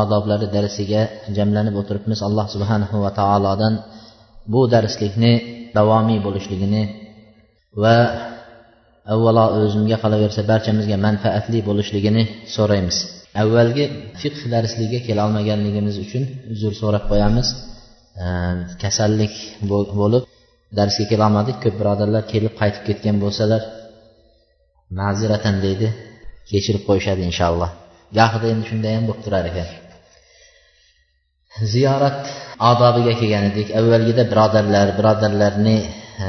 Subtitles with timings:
[0.00, 1.02] odoblari darsiga
[1.36, 2.18] jamlanib o'tiribmiz.
[2.28, 3.74] Alloh subhanahu va taolodan
[4.52, 5.32] bu darslikni
[5.78, 6.82] davomiy bo'lishligini
[7.82, 7.96] va
[9.14, 12.22] avvalo o'zimga qolaversa barchamizga manfaatli bo'lishligini
[12.56, 12.96] so'raymiz.
[13.42, 13.84] Avvalgi
[14.20, 17.48] fiqh darsligiga kelolmaganligimiz uchun uzr so'rab qo'yamiz.
[18.82, 19.34] Kasallik
[20.02, 20.22] bo'lib
[20.78, 23.62] darsga kelolmadik ko'p birodarlar kelib qaytib ketgan bo'lsalar
[25.00, 25.88] ma'ziratan deydi
[26.50, 27.70] kechirib qo'yishadi inshaalloh.
[28.18, 29.68] Gohida endi shunday ham bo'lib turar ekan.
[31.74, 32.20] Ziyorat
[32.70, 33.68] odobiga kelgan edik.
[33.78, 35.76] Avvalgida birodarlar birodarlarni
[36.26, 36.28] e,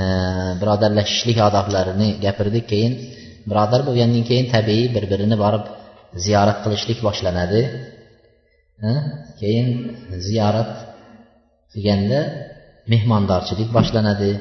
[0.61, 2.93] birodarlashishlik odoblarini gapirdik keyin
[3.49, 5.65] birodar bo'lgandan keyin tabiiy bir birini borib
[6.25, 7.61] ziyorat qilishlik boshlanadi.
[8.87, 8.89] E,
[9.41, 9.67] keyin
[10.27, 10.71] ziyorat
[11.73, 12.21] qilganda
[12.91, 14.31] mehmondorchilik boshlanadi.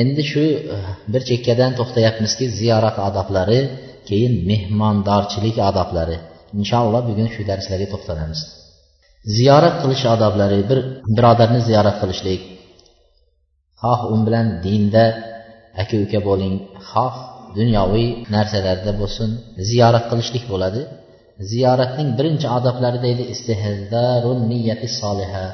[0.00, 0.78] Endi shu e,
[1.12, 3.60] bir chekkadan to'xtayapmizki ziyorat odoblari
[4.08, 6.18] keyin mehmondorchilik odoblari.
[6.58, 8.40] Inshaalloh bugun shu darslarga to'xtalamiz.
[9.36, 10.78] Ziyorat qilish odoblari bir
[11.16, 12.40] birodarni ziyorat qilishlik.
[13.82, 15.04] Xoh u bilan dinda
[15.82, 16.54] aka uka bo'ling.
[16.90, 17.14] Xoh
[17.58, 19.30] dunyoviy narsalarda bo'lsin.
[19.70, 20.82] Ziyorat qilishlik bo'ladi.
[21.52, 23.24] Ziyoratning birinchi odoblari deydi
[24.50, 25.46] niyati soliha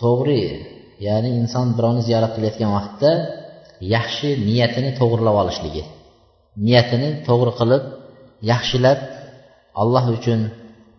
[0.00, 0.42] to'g'ri
[1.06, 3.10] ya'ni inson birovni ziyorat qilayotgan vaqtda
[3.96, 5.82] yaxshi niyatini to'g'irlab olishligi.
[6.66, 7.82] Niyatini to'g'ri qilib
[8.52, 8.98] yaxshilab
[9.82, 10.40] alloh uchun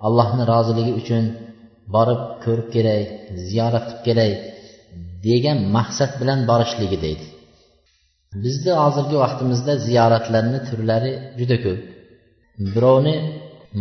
[0.08, 1.24] allohni roziligi uchun
[1.96, 3.02] borib ko'rib kelay
[3.48, 4.32] ziyorat qilib kelay
[5.28, 7.26] degan maqsad bilan borishligi deydi.
[8.44, 11.82] Bizni hozirgi vaqtimizda ziyoratlarni turlari juda ko'p.
[12.74, 13.16] Birovni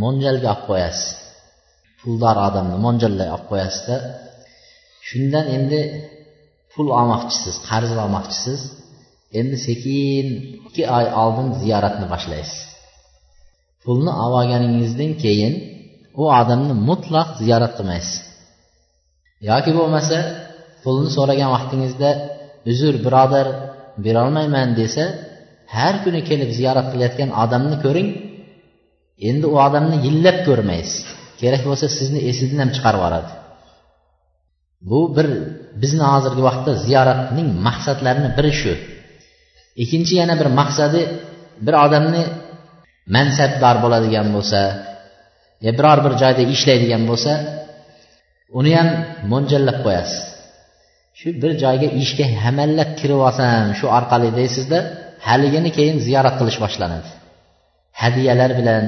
[0.03, 1.09] mo'ljalga olib qo'yasiz.
[2.01, 3.97] Puldor odamni mo'ljallay olib qo'yasizda
[5.09, 5.81] shundan endi
[6.73, 8.61] pul olmoqchisiz qarz olmoqchisiz.
[9.41, 10.27] Endi sekin
[10.67, 12.70] ikki oy oldin ziyoratni boshlaysiz.
[13.91, 15.55] Pulni olib olganingizdan keyin
[16.23, 18.17] u odamni mutlaq ziyorat qilmaysiz.
[19.51, 20.17] Yoki bo'lmasa
[20.83, 22.11] pulni so'ragan vaqtingizda
[22.71, 23.47] uzr birodar
[24.05, 25.05] berolmayman desa
[25.77, 28.09] har kuni kelib ziyorat qilayotgan odamni ko'ring
[29.29, 30.97] endi u odamni yillab ko'rmaysiz.
[31.41, 33.31] Kerak bo'lsa sizni esingizdan ham chiqarib yuboradi
[34.91, 35.27] bu bir
[35.83, 38.73] bizni hozirgi vaqtda ziyoratning maqsadlarini biri shu.
[39.83, 41.01] Ikkinchi yana bir maqsadi
[41.67, 42.23] bir odamni
[43.15, 44.61] mansabdor bo'ladigan bo'lsa
[45.65, 47.33] yo biror bir joyda ishlaydigan bo'lsa
[48.59, 48.89] uni ham
[49.33, 50.23] mo'ljallab qo'yasiz.
[51.19, 54.79] Shu bir joyga ishga hamallab kirib olsam shu orqali deysizda
[55.29, 57.09] haligini keyin ziyorat qilish boshlanadi.
[58.01, 58.85] Hadyalar bilan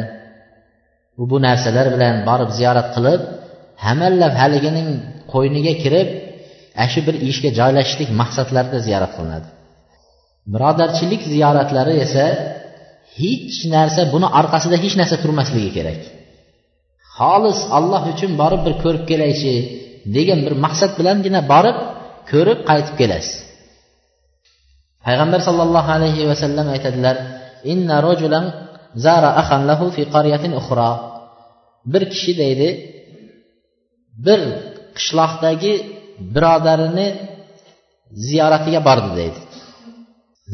[1.20, 3.20] u bu narsalar bilan borib ziyorat qilib
[3.86, 4.88] hamallab haligining
[5.32, 6.08] qo'yniga kirib
[6.80, 9.48] ana shu bir ishga joylashishlik maqsadlarida ziyorat qilinadi.
[10.52, 12.26] Birodarchilik ziyoratlari esa
[13.20, 16.00] hech narsa buni orqasida hech narsa turmasligi kerak.
[17.16, 19.54] Xolis alloh uchun borib bir ko'rib kelaychi
[20.16, 21.76] degan bir maqsad bilangina borib
[22.30, 23.34] ko'rib qaytib kelasiz.
[25.04, 27.16] Payg'ambar sollallohu alayhi vasallam aytadilar
[27.72, 28.46] inna rojulan
[29.04, 30.90] zara akhan lahu fi qaryatin ukhra.
[31.92, 32.68] Bir kishi deydi
[34.26, 34.40] bir
[34.96, 35.74] qishloqdagi
[36.34, 37.08] birodarini
[38.26, 39.38] ziyoratiga bordi deydi.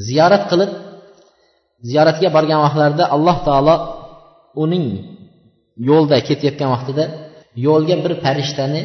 [0.06, 0.70] Ziyorat qilib
[1.89, 3.75] ziyoratga borgan vaqtlarida alloh taolo
[4.65, 4.87] uning
[5.89, 7.05] yo'lda ketayotgan vaqtida
[7.66, 8.83] yo'lga bir farishtani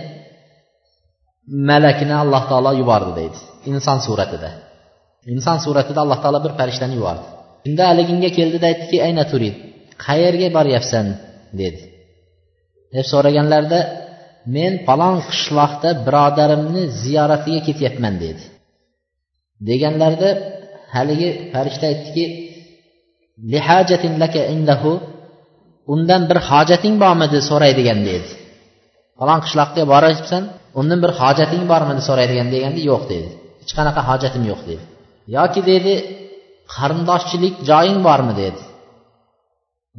[1.70, 3.38] malakni alloh taolo yubordi deydi.
[3.72, 4.50] Inson suratida.
[5.34, 7.26] Inson suratida alloh taolo bir farishtani yubordi.
[7.64, 9.56] Shunda haliginga keldida aytdiki ayna turid
[10.06, 11.08] qayerga boryapsan?
[11.62, 11.82] dedi.
[12.94, 13.80] Deb so'raganlarida
[14.56, 18.44] men falon qishloqda birodarimni ziyoratiga ketyapman dedi.
[19.70, 20.29] Deganlarida
[20.96, 22.23] haligi farishta aytdiki
[25.94, 28.30] undan bir hojating bormidi so'raydigan dedi.
[29.18, 30.44] Falon qishloqqa boribsan
[30.80, 33.30] undan bir hojating bormidi so'raydigan deganda yo'q dedi.
[33.62, 34.84] Hech qanaqa hojatim yo'q dedi.
[35.38, 35.94] Yoki dedi
[36.76, 38.62] qarindoshchilik joying bormi dedi.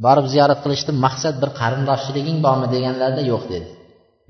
[0.05, 3.67] Borib ziyorat qilishdan maqsad bir qarindoshchiliging bormi deganlarida yo'q dedi.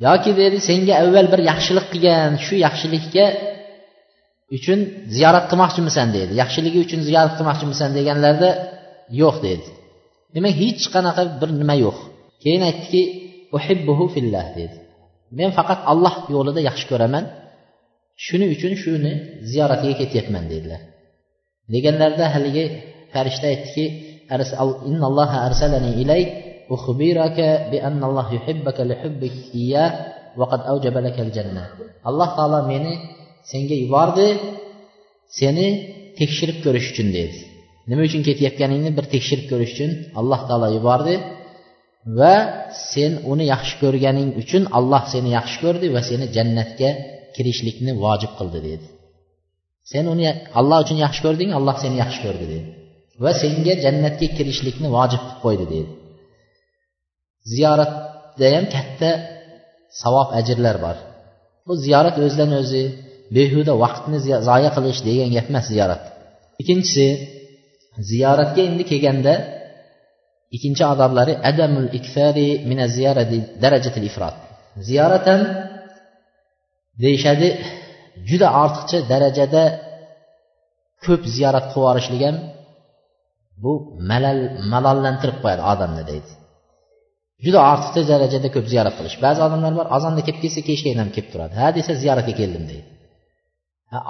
[0.06, 3.26] Yoki dedi senga avval bir yaxshilik qilgan shu yaxshilikka
[4.58, 4.80] uchun
[5.16, 6.32] ziyorat qilmoqchimisan dedi.
[6.42, 8.50] Yaxshiligi uchun ziyorat qilmoqchimisan deganlarida
[9.22, 9.70] yo'q dedi.
[10.36, 11.98] Demak hech qanaqa bir nima yo'q.
[12.44, 13.02] Keyin aytdiki
[13.58, 14.78] uhibbuhu fillah dedi.
[15.38, 17.26] Men faqat alloh yo'lida yaxshi ko'raman.
[18.26, 19.12] Shuning uchun shuni
[19.50, 20.82] ziyoratiga ketyapman dedilar.
[21.74, 22.66] Deganlarida haligi
[23.14, 23.86] farishta aytdiki
[32.10, 32.94] alloh taolo meni
[33.52, 34.28] senga yubordi
[35.40, 35.68] seni
[36.20, 37.38] tekshirib ko'rish uchun dedi.
[37.90, 41.16] Nima uchun ketayotganingni bir tekshirib ko'rish uchun alloh taolo yubordi
[42.20, 42.36] va
[42.92, 46.90] sen uni yaxshi ko'rganing uchun alloh seni yaxshi ko'rdi va seni jannatga
[47.36, 48.86] kirishlikni vojib qildi dedi.
[49.92, 50.26] Sen uni
[50.60, 52.68] alloh uchun yaxshi ko'rding alloh seni yaxshi ko'rdi dedi.
[53.24, 55.92] Va senga jannatga kirishlikni vojib qilib qo'ydi dedi.
[57.54, 59.10] Ziyoratda ham katta
[60.02, 60.98] savob ajrlar bor.
[61.68, 62.84] Bu ziyorat o'zidan o'zi
[63.36, 64.18] behuda vaqtni
[64.50, 66.04] zoya qilish degan gap emas ziyorat.
[66.62, 67.06] Ikkinchisi
[68.10, 69.34] ziyoratga endi kelganda
[70.56, 74.36] ikkinchi odoblari adamul ikfari mina ziyarati darajatil ifrot
[74.88, 75.42] ziyorat ham
[77.04, 77.48] deyishadi
[78.30, 79.64] juda ortiqcha darajada
[81.06, 82.38] ko'p ziyorat qilib yuborishlik ham
[83.64, 83.72] bu
[84.12, 84.40] malal
[84.74, 86.32] malollantirib qo'yadi odamni deydi.
[87.46, 89.18] Juda ortiqcha darajada ko'p ziyorat qilish.
[89.26, 91.54] Ba'zi odamlar bor azonda kelib kelsa kechgayin ham kelib turadi.
[91.62, 92.88] Ha desa ziyoratga keldim deydi.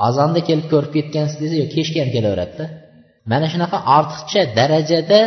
[0.07, 2.65] Azonda kelib ko'rib ketgansiz desa yo kechga ham kelaveradida.
[3.31, 5.19] Mana shunaqa ortiqcha darajada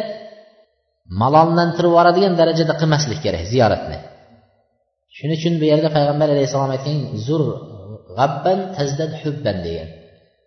[1.20, 3.98] malollantirib yuboradigan darajada qilmaslik kerak ziyoratni.
[5.16, 7.42] Shuning uchun bu yerda payg'ambar alayhissalom aytgan zur
[8.18, 9.88] g'abban tazdad hubban degan.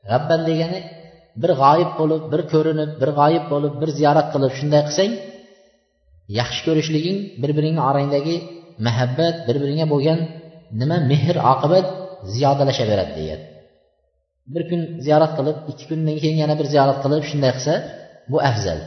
[0.10, 0.80] G'abban degani
[1.42, 5.12] bir g'oyib bo'lib bir ko'rinib bir g'oyib bo'lib bir ziyorat qilib shunday qilsang
[6.40, 8.36] yaxshi ko'rishliging bir biringni orangdagi
[8.86, 10.20] muhabbat bir biringga bo'lgan
[10.80, 11.86] nima mehr oqibat
[12.34, 13.42] ziyodalashaveradi degan.
[14.54, 17.74] Bir kun ziyorat qilib ikki kundan keyin yana bir ziyorat qilib shunday qilsa
[18.32, 18.80] bu afzal.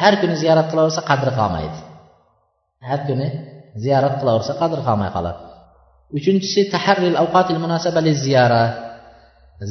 [0.00, 1.78] Har kuni ziyorat qilaversa qadri qolmaydi
[2.88, 3.28] har kuni
[3.84, 5.40] ziyorat qilaversa qadri qolmay qoladi.
[6.18, 8.64] Uchinchisi taharril avqatil munasabali ziyara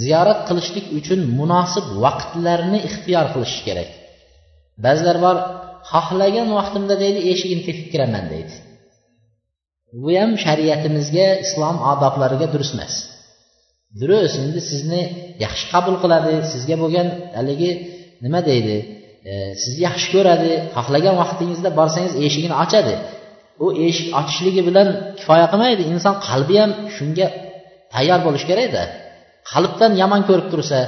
[0.04, 3.90] ziyorat qilishlik uchun munosib vaqtlarni ixtiyor qilish kerak.
[4.86, 5.38] Ba'zilar bor
[5.92, 8.54] xohlagan vaqtimda deydi eshigini tepib kiraman deydi.
[10.02, 12.94] Bu ham shariatimizga islom odoblariga durust emas.
[14.00, 15.02] Durust endi sizni
[15.46, 17.08] yaxshi qabul qiladi sizga bo'lgan
[17.38, 17.72] haligi
[18.24, 18.76] nima deydi
[19.30, 22.94] e, sizni yaxshi ko'radi xohlagan vaqtingizda borsangiz eshigini ochadi.
[23.66, 24.88] U eshik ochishligi bilan
[25.20, 27.28] kifoya qilmaydi inson qalbi ham shunga
[27.94, 28.84] tayyor bo'lishi kerakda
[29.52, 30.80] qalbdan yomon ko'rib tursa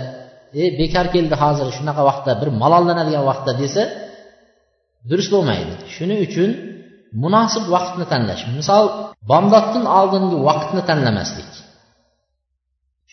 [0.61, 3.83] e bekor keldi hozir shunaqa vaqtda bir malollanadigan vaqtda desa
[5.09, 5.73] durust bo'lmaydi.
[5.95, 6.49] Shuning uchun
[7.23, 8.43] munosib vaqtni tanlash.
[8.59, 8.85] Misol
[9.31, 11.51] bomdoddan oldingi vaqtni tanlamaslik.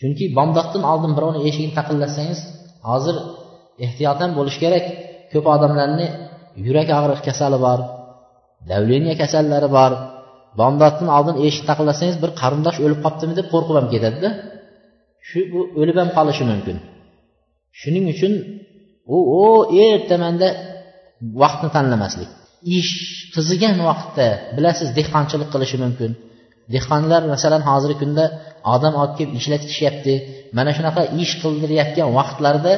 [0.01, 2.39] Chunki bomdoddan oldin birovni eshigini taqillatsangiz
[2.89, 3.15] hozir
[3.85, 4.85] ehtiyotan bo'lish kerak.
[5.31, 6.07] Ko'p odamlarni
[6.65, 7.79] yurak og'riq kasali bor
[8.71, 9.91] давление kasallari bor.
[10.59, 14.29] Bomdoddan oldin eshik taqillatsangiz bir qarindosh o'lib qolibdimi deb qo'rqib ham ketadida.
[15.27, 16.77] Shu bu o'lib ham qolishi mumkin.
[17.79, 18.33] Shuning uchun
[19.15, 19.45] u o
[19.87, 20.47] ertamanda
[21.41, 22.29] vaqtni tanlamaslik.
[22.77, 22.93] Ish
[23.35, 26.11] qizigan vaqtda bilasiz dehqonchilik qilishi mumkin.
[26.73, 28.25] Dehqonlar masalan hozirgi kunda
[28.73, 30.13] odam olib kelib ishlatishyapti
[30.57, 32.73] mana shunaqa ish qildirayotgan vaqtlarda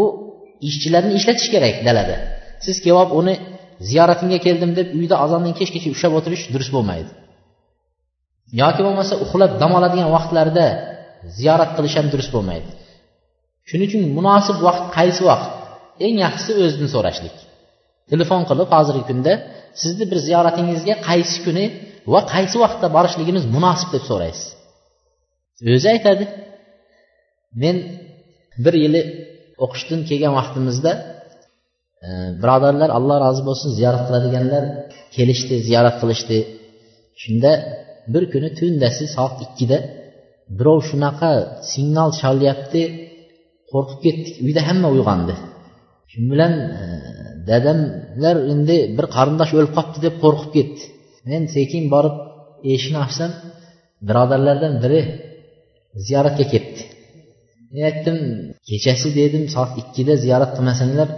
[0.00, 0.02] u
[0.68, 2.16] ishchilarni ishlatish kerak dalada.
[2.64, 3.34] Siz kelib uni
[3.88, 7.10] ziyoratimga keldim deb uyda azondan kechgacha ushlab o'tirish durust bo'lmaydi.
[8.62, 10.66] Yoki bo'lmasa uxlab dam oladigan vaqtlarda
[11.38, 12.70] ziyorat qilish ham durust bo'lmaydi.
[13.68, 15.50] Shuning uchun munosib vaqt qaysi vaqt?
[16.06, 17.36] Eng yaxshisi o'zidan so'rashlik.
[18.12, 19.32] Telefon qilib hozirgi kunda
[19.82, 21.64] sizni bir ziyoratingizga qaysi kuni
[22.12, 24.48] va qaysi vaqtda borishligimiz munosib deb so'raysiz.
[25.74, 26.24] O'zi aytadi
[27.62, 27.76] men
[28.64, 29.02] bir yili
[29.64, 30.92] o'qishdan kelgan vaqtimizda
[32.06, 32.08] e,
[32.42, 34.64] birodarlar alloh rozi bo'lsin ziyorat qiladiganlar
[35.16, 36.38] kelishdi ziyorat qilishdi.
[37.22, 37.52] Shunda
[38.12, 39.78] bir kuni tundasi soat ikkida
[40.58, 41.30] birov shunaqa
[41.72, 42.82] signal chalyapti
[43.72, 45.34] qo'rqib ketdik uyda hamma uyg'ondi.
[46.10, 46.84] Shu bilan e,
[47.50, 50.84] dadamlar endi bir qarindosh o'lib qolibdi deb qo'rqib ketdi.
[51.28, 52.16] Men sekin borib
[52.72, 53.30] eshikni ochsam
[54.08, 55.00] birodarlardan biri
[56.06, 56.82] ziyoratga ketdi.
[57.72, 58.18] Men aytdim
[58.68, 61.08] kechasi dedim soat ikkida ziyorat qilmasanglar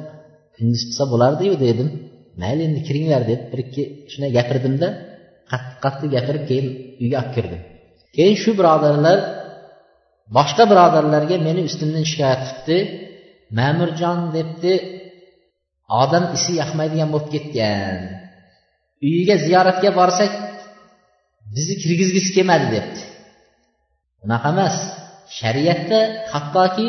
[0.56, 1.88] kunduz qilsa bo'lardiyu dedim.
[2.42, 4.88] Mayli endi kiringlar deb bir ikki shunday gapirdimda
[5.50, 6.66] qattiq qattiq gapirib keyin
[7.02, 7.60] uyga olib kirdim.
[8.16, 9.18] Keyin shu birodarlar
[10.36, 12.78] boshqa birodarlarga meni ustimdan shikoyat qilibdi.
[13.58, 14.74] Ma'murjon debdi
[16.02, 18.21] odam isi yoqmaydigan bo'lib ketgan.
[19.06, 20.32] Uyiga ziyoratga borsak
[21.54, 23.00] bizni kirgizgisi kelmadi debdi.
[24.24, 24.76] Unaqa emas.
[25.38, 25.98] Shariatda
[26.32, 26.86] hattoki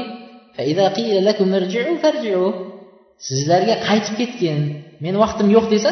[3.27, 4.60] sizlarga qaytib ketgin.
[5.03, 5.91] Meni vaqtim yo'q desa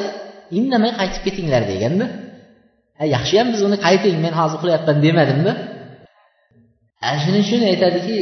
[0.57, 2.05] indamay qaytib ketinglar deganda.
[3.15, 5.51] Yaxshiyam biz uni qayting men hozir uxlayapman demadimda.
[7.23, 8.17] Shuning uchun aytadiki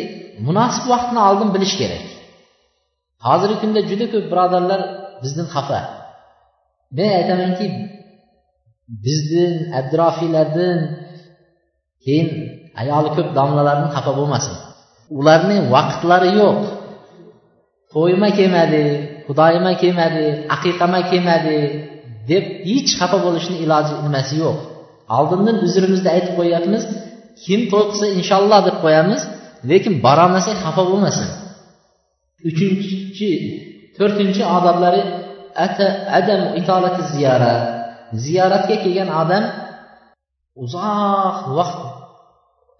[0.47, 2.03] munosib vaqtni oldin bilish kerak.
[3.27, 4.81] Hozirgi kunda juda ko'p birodarlar
[5.23, 5.79] bizdan xafa.
[6.97, 7.65] Men aytamanki
[9.05, 10.79] bizdan abdurofiylardan
[12.03, 12.29] keyin
[12.81, 14.55] ayoli ko'p domlalardan xafa bo'lmasin.
[15.19, 16.59] Ularni vaqtlari yo'q.
[17.93, 18.83] To'yma kelmadi
[19.27, 21.57] xudoyima kelmadi aqiqama kelmadi
[22.31, 24.57] deb hech xafa bo'lishni iloji nimasi yo'q.
[25.17, 26.83] Oldindan uzrimizni aytib qo'yyapmiz
[27.45, 29.21] kim to'y qilsa inshaalloh deb qo'yamiz
[29.69, 31.27] lekin borolmasak xafa bo'lmasin.
[32.49, 33.29] Uchinchi
[33.97, 35.01] to'rtinchi odoblari
[36.19, 37.61] adam itolati ziyorat.
[38.25, 39.43] Ziyoratga kelgan odam
[40.63, 41.81] uzoq vaqt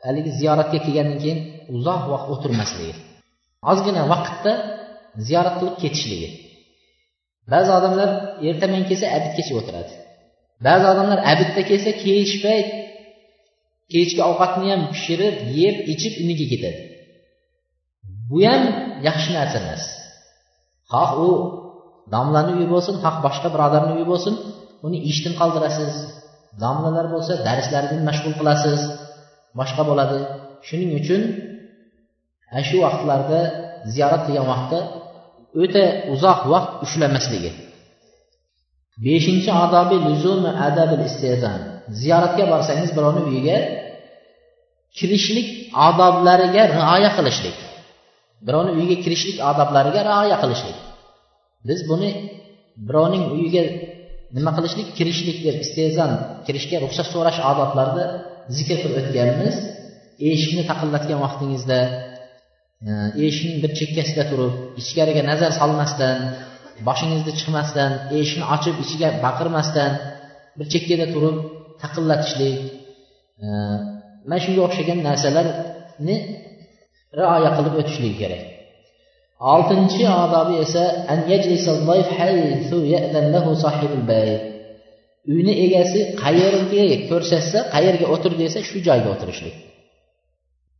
[0.05, 1.39] haligi ziyoratga kelgandan keyin
[1.75, 2.95] uzoq vaqt o'tirmasligi.
[3.71, 4.51] Ozgina vaqtda
[5.25, 6.29] ziyorat qilib ketishligi.
[7.51, 8.09] Ba'zi odamlar
[8.49, 9.93] ertaman kelsa abidgacha o'tiradi.
[10.65, 12.69] Ba'zi odamlar abidda kelsa kech payt
[13.93, 16.81] kechki ovqatni ham pishirib yeb ichib iniga ketadi.
[18.29, 18.63] Bu ham
[19.07, 19.83] yaxshi narsa emas.
[20.91, 21.29] Xoh u
[22.13, 24.33] domlani uyi bo'lsin xoh boshqa birodarni uyi bo'lsin
[24.85, 25.93] uni ishdan qoldirasiz.
[26.63, 28.79] Domlalar bo'lsa darslardan mashg'ul qilasiz
[29.59, 30.19] boshqa bo'ladi.
[30.67, 31.21] Shuning uchun
[32.67, 33.39] shu vaqtlarda
[33.93, 34.79] ziyorat qilgan vaqtda
[35.61, 37.51] o'ta uzoq vaqt ushlamasligi.
[39.05, 41.59] Beshinchi odobi luzumi adabil istezan
[42.01, 43.57] ziyoratga borsangiz birovni uyiga
[44.97, 45.47] kirishlik
[45.87, 47.57] odoblariga rioya qilishlik.
[48.47, 50.77] Birovni uyiga kirishlik odoblariga rioya qilishlik.
[51.67, 52.09] Biz buni
[52.87, 53.63] birovning uyiga
[54.35, 56.11] nima qilishlik kirishlik deb istezan
[56.45, 58.05] kirishga ruxsat so'rash odatlarni
[58.57, 59.55] zikr qilib o'tganmiz.
[60.31, 61.79] Eshikni taqillatgan vaqtingizda
[62.87, 62.91] e,
[63.27, 66.17] eshikning bir chekkasida turib ichkariga nazar solmasdan
[66.87, 69.91] boshingizni chiqmasdan eshikni ochib ichiga baqirmasdan
[70.57, 71.37] bir chekkada turib
[71.83, 72.57] taqillatishlik
[73.43, 73.47] e,
[74.27, 76.15] mana shunga o'xshagan narsalarni
[77.19, 78.43] rioya qilib o'tishlik kerak.
[79.53, 80.83] Oltinchi odobi esa
[85.31, 89.55] uyni egasi qayerga ko'rsatsa qayerga o'tir desa shu joyga o'tirishlik.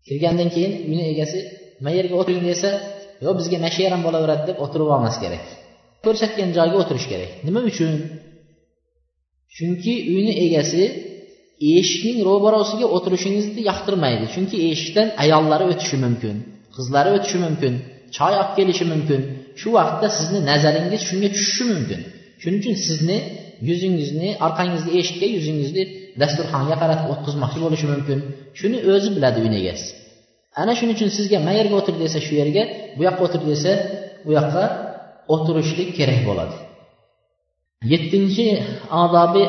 [0.07, 1.39] Kirgandan keyin uyni egasi
[1.79, 2.69] nima yerga o'tiring desa
[3.25, 5.43] yo'q bizga mana shu yer ham bo'laveradi deb o'tirib olmas kerak.
[6.05, 7.31] Ko'rsatgan joyga o'tirish kerak.
[7.47, 7.91] Nima uchun?
[9.55, 10.83] Chunki uyni egasi
[11.77, 14.25] eshikning ro'barosiga o'tirishingizni yoqtirmaydi.
[14.33, 16.35] Chunki eshikdan ayollari o'tishi mumkin
[16.75, 17.73] qizlari o'tishi mumkin.
[18.17, 19.21] Choy olib kelishi mumkin.
[19.59, 21.99] Shu vaqtda sizni nazaringiz shunga tushishi mumkin.
[22.41, 23.17] Shuning uchun sizni
[23.69, 25.83] yuzingizni orqangizni eshikka yuzingizni
[26.21, 28.19] dasturxonga qaratib o'tkazmoqchi bo'lishi mumkin.
[28.59, 29.89] Shuni o'zi biladi uyni egasi
[30.61, 32.63] ana shuning uchun sizga ma yerga o'tir desa shu yerga
[32.97, 33.71] bu yoqqa o'tir desa
[34.25, 34.63] bu yoqqa
[35.33, 36.55] o'tirishlik kerak bo'ladi.
[37.91, 38.45] Yettinchi
[39.03, 39.43] odobi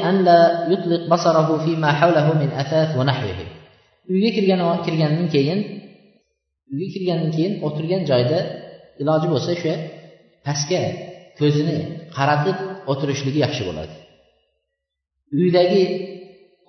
[4.12, 5.60] uyga kirgan kirgandan keyin
[6.72, 8.38] uyga kirgandan keyin o'tirgan joyda
[9.02, 9.74] iloji bo'lsa o'sha
[10.46, 10.80] pastga
[11.38, 11.78] ko'zini
[12.16, 12.56] qaratib
[12.90, 13.94] o'tirishligi yaxshi bo'ladi.
[15.40, 15.82] Uydagi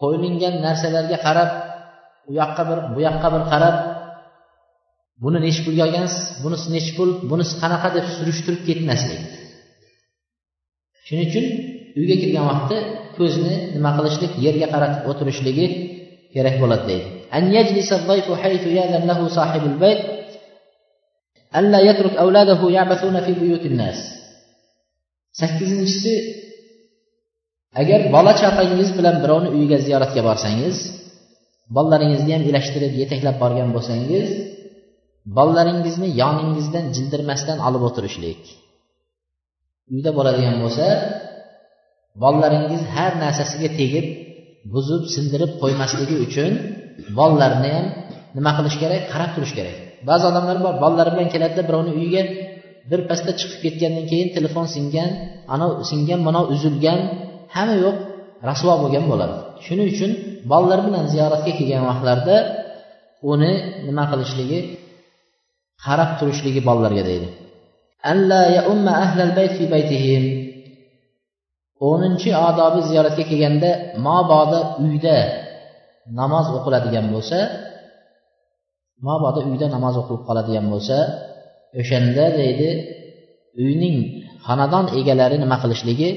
[0.01, 1.49] qo'yilgan narsalarga qarab
[2.29, 3.75] u yoqqa bir bu yoqqa bir qarab
[5.23, 6.21] buni nechi pulga olgansiz?
[6.43, 7.09] Bunisi nechi pul?
[7.31, 7.87] Bunisi qanaqa?
[7.97, 9.21] deb surishtirib ketmaslik.
[11.05, 11.45] Shuning uchun
[11.99, 12.77] uyga kirgan vaqtda
[13.17, 15.65] ko'zni nima qilishlik yerga qaratib o'tirishligi
[16.34, 19.98] kerak bo'ladi deydi أن يجلس الضيف حيث يأذن له صاحب البيت
[21.56, 23.98] ألا يترك أولاده يعبثون في بيوت الناس
[25.36, 26.12] sakkizinchisi
[27.80, 30.76] agar bola chaqangiz bilan birovni uyiga ziyoratga borsangiz
[31.76, 34.28] bolalaringizni ham ilashtirib yetaklab borgan bo'lsangiz
[35.36, 38.42] bolalaringizni yoningizdan jildirmasdan olib o'tirishlik
[39.92, 40.86] uyda bo'ladigan bo'lsa
[42.22, 44.06] bolalaringiz har narsasiga tegib
[44.73, 46.51] buzib sindirib qo'ymasligi uchun
[47.17, 47.85] bolalarni ham
[48.37, 49.01] nima qilish kerak?
[49.13, 49.77] Qarab turish kerak.
[50.09, 52.23] Ba'zi odamlar bor bolalari bilan keladida birovni uyiga
[52.91, 55.09] birpasda chiqib ketgandan keyin telefon singan
[55.53, 56.99] anov singan manov uzilgan
[57.55, 57.97] hamma yo'q
[58.49, 59.35] rasvo bo'lgan bo'ladi.
[59.65, 60.11] Shuning uchun
[60.51, 62.35] bolalar bilan ziyoratga kelgan vaqtlarda
[63.31, 63.53] uni
[63.87, 64.59] nima qilishligi
[65.85, 67.27] qarab turishligi bolalarga deydi.
[71.89, 73.69] O'ninchi odobi ziyoratga kelganda
[74.07, 75.17] mabodo uyda
[76.19, 77.39] namoz o'qiladigan bo'lsa
[79.07, 80.97] mabodo uyda namoz o'qilib qoladigan bo'lsa
[81.79, 82.69] o'shanda deydi
[83.63, 83.97] uyning
[84.45, 86.09] xonadon egalari nima qilishligi?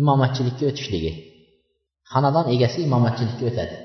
[0.00, 1.12] Imomatchilikka o'tishligi.
[2.12, 3.76] Xonadon egasi imomatchilikka o'tadi.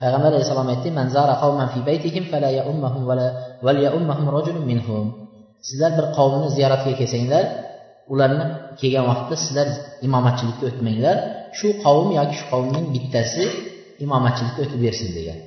[0.00, 0.88] Payg'ambar alayhissalom aytdi
[5.68, 7.44] sizlar bir qavmni ziyoratga kelsanglar
[8.12, 8.46] ularni
[8.80, 9.68] kelgan vaqtda sizlar
[10.06, 11.16] imomatchilikka o'tmanglar.
[11.58, 13.44] Shu qavm yoki shu qavmning bittasi
[14.04, 15.38] imomatchilikka o'tib bersin degan.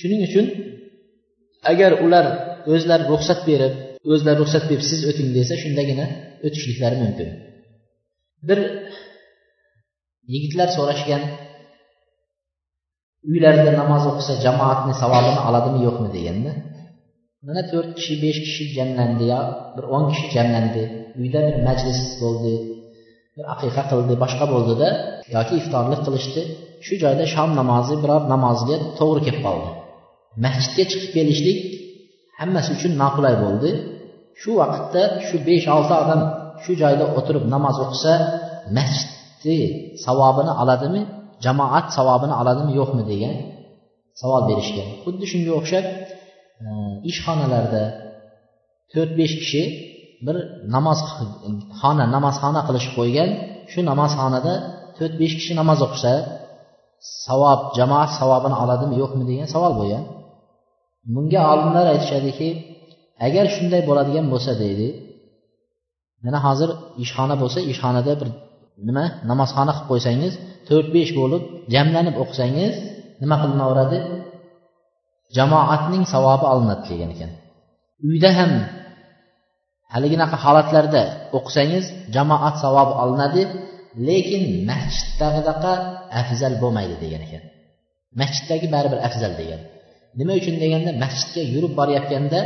[0.00, 0.46] Shuning uchun
[1.72, 2.26] agar ular
[2.72, 3.72] o'zlari ruxsat berib
[4.12, 6.06] o'zlari ruxsat berib siz o'ting desa shundagina
[6.46, 7.28] o'tishliklari mumkin.
[8.48, 8.58] Bir
[10.32, 11.22] yigitlar so'rashgan
[13.30, 16.52] uylarida namoz o'qisa jamoatni savobini oladimi yo'qmi deganda
[17.46, 19.40] mana to'rt kishi besh kishi jamlandi yo
[19.74, 20.82] bir o'n kishi jamlandi
[21.20, 22.54] uyda bir majlis bo'ldi
[23.36, 24.88] bir aqiqa qildi boshqa bo'ldida
[25.36, 26.42] yoki iftorlik qilishdi.
[26.86, 29.70] Shu joyda shom namozi biror namozga to'g'ri kelib qoldi.
[30.44, 31.58] Masjidga chiqib kelishlik
[32.40, 33.70] hammasi uchun noqulay bo'ldi.
[34.40, 36.20] Shu vaqtda shu besh olti odam
[36.62, 38.12] shu joyda o'tirib namoz o'qisa
[38.76, 39.58] masjidni
[40.04, 41.00] savobini oladimi
[41.44, 43.34] jamoat savobini oladimi yo'qmi degan
[44.20, 44.88] savol berishgan.
[45.04, 45.86] Xuddi shunga o'xshab
[46.66, 46.68] e,
[47.10, 47.84] ishxonalarda
[48.92, 49.62] to'rt besh kishi
[50.26, 50.36] bir
[50.74, 50.98] namoz
[51.80, 53.30] xona namozxona qilishib qo'ygan.
[53.72, 54.54] Shu namozxonada
[54.96, 56.12] to'rt besh kishi namoz o'qisa
[57.26, 60.02] savob jamoat savobini oladimi yo'qmi degan savol bo'lgan.
[61.14, 62.48] Bunga olimlar aytishadiki
[63.26, 64.88] agar shunday bo'ladigan bo'lsa deydi
[66.24, 66.70] mana hozir
[67.04, 68.28] ishxona bo'lsa ishxonada bir
[68.88, 70.32] nima namozxona qilib qo'ysangiz
[70.68, 71.42] to'rt besh bo'lib
[71.74, 72.74] jamlanib o'qisangiz
[73.22, 73.98] nima qilinaveradi?
[75.36, 77.30] Jamoatning savobi olinadi degan ekan.
[78.08, 78.52] Uyda ham
[79.94, 81.02] haliginaqa holatlarda
[81.38, 83.42] o'qisangiz jamoat savobi olinadi
[84.08, 85.72] lekin masjiddag'idaqa
[86.20, 87.42] afzal bo'lmaydi degan ekan.
[88.20, 89.60] Masjiddagi baribir afzal degan.
[90.18, 92.40] Nima uchun deganda masjidga yurib borayotganda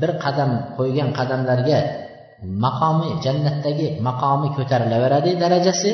[0.00, 1.78] bir qadam qo'ygan qadamlarga
[2.64, 5.90] maqomi jannatdagi maqomi ko'tarilaveradi darajasi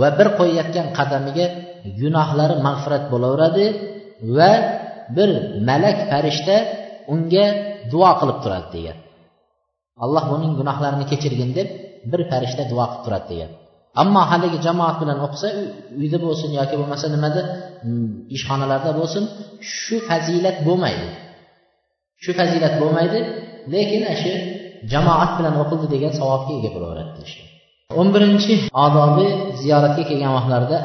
[0.00, 1.46] va bir qo'yayotgan qadamiga
[2.00, 3.66] gunohlari mag'firat bo'laveradi
[4.36, 4.52] va
[5.16, 5.30] bir
[5.68, 6.56] malak farishta
[7.14, 7.46] unga
[7.92, 8.96] duo qilib turadi degan.
[10.04, 11.68] Alloh buning gunohlarini kechirgin deb
[12.10, 13.50] bir farishta duo qilib turadi degan.
[14.02, 15.48] Ammo haligi jamoat bilan o'qisa
[16.00, 17.42] uyda bo'lsin yoki bo'lmasa nimada
[17.84, 19.24] hmm, ishxonalarda bo'lsin
[19.76, 21.08] shu fazilat bo'lmaydi.
[22.22, 23.18] Shu fazilat bo'lmaydi
[23.74, 24.32] lekin shu
[24.92, 27.48] jamoat bilan o'qildi degan savobga ega bo'laveradi deyishgan
[28.00, 28.54] o'n birinchi
[28.86, 29.26] odobi
[29.60, 30.76] ziyoratga kelgan vaqtlarida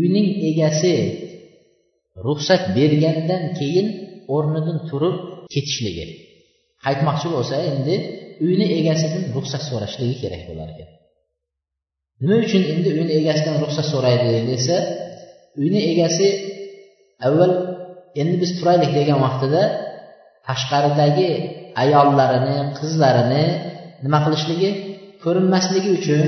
[0.00, 0.94] uyning egasi
[2.26, 3.86] ruxsat bergandan keyin
[4.34, 5.16] o'rnidan turib
[5.52, 6.06] ketishligi.
[6.84, 7.94] Qaytmoqchi bo'lsa endi
[8.46, 10.88] uyni egasidan ruxsat so'rashligi kerak bo'lar ekan.
[12.22, 14.76] Nima uchun endi uyni egasidan ruxsat so'raydi desa
[15.60, 16.26] uyni egasi
[17.26, 17.52] avval
[18.20, 19.62] endi biz turaylik degan vaqtida
[20.48, 21.30] tashqaridagi
[21.82, 23.44] ayollarini qizlarini
[24.04, 24.70] nima qilishligi
[25.24, 26.22] ko'rinmasligi uchun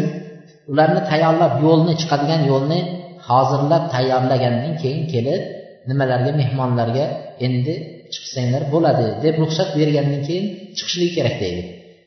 [0.73, 2.81] ularni tayyorlab yo'lni chiqadigan yo'lni
[3.29, 5.43] hozirlab tayyorlagandan keyin kelib
[5.89, 7.07] nimalarga mehmonlarga
[7.47, 7.75] endi
[8.15, 11.63] chiqsanglar bo'ladi deb ruxsat bergandan keyin chiqishligi kerak deydi.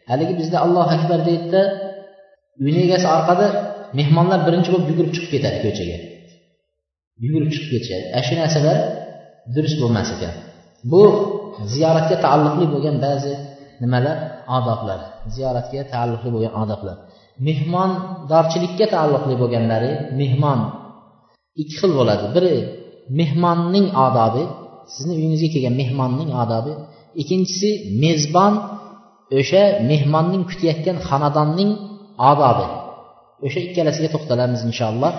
[0.09, 1.61] Haligi bizda allohu akbar deydida
[2.63, 3.47] uyni egasi orqada
[3.99, 5.97] mehmonlar birinchi bo'lib yugurib chiqib ketadi ko'chaga.
[7.23, 8.05] Yugurib chiqib ketishadi.
[8.15, 8.77] Ana shu narsalar
[9.55, 10.33] durust bo'lmas ekan.
[10.91, 11.01] Bu
[11.73, 13.33] ziyoratga taalluqli bo'lgan ba'zi
[13.83, 14.17] nimalar?
[14.57, 14.99] Odoblar
[15.35, 16.97] ziyoratga taalluqli bo'lgan odoblar
[17.47, 20.59] mehmondorchilikka taalluqli bo'lganlari mehmon.
[21.61, 22.25] Ikki xil bo'ladi.
[22.35, 22.55] Biri
[23.19, 24.43] mehmonning odobi
[24.93, 26.73] sizni uyingizga kelgan mehmonning odobi.
[27.21, 27.69] Ikkinchisi
[28.03, 28.53] mezbon
[29.39, 31.71] o'sha mehmonning kutayotgan xonadonning
[32.31, 32.65] odobi.
[33.45, 35.13] O'sha ikkalasiga to'xtalamiz inshaalloh.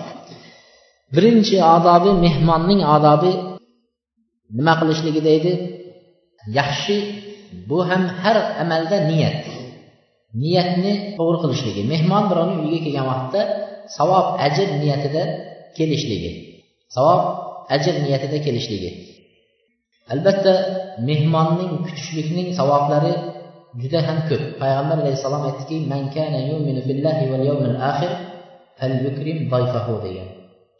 [1.15, 3.31] Birinchi odobi mehmonning odobi
[4.57, 5.51] nima qilishligi deydi
[6.59, 6.95] yaxshi
[7.69, 9.43] bu ham har amalda niyat.
[10.41, 13.41] Niyatni to'g'ri qilishligi mehmon birovni uyiga kelgan vaqtda
[13.97, 15.23] savob ajr niyatida
[15.77, 16.31] kelishligi.
[16.95, 17.21] Savob
[17.75, 18.91] ajr niyatida kelishligi.
[20.11, 20.53] Albatta
[21.07, 23.13] mehmonning kutishlikning savoblari
[23.81, 24.43] juda ham ko'p.
[24.61, 25.77] Payg'ambar alayhissalom aytdiki
[30.05, 30.27] degan.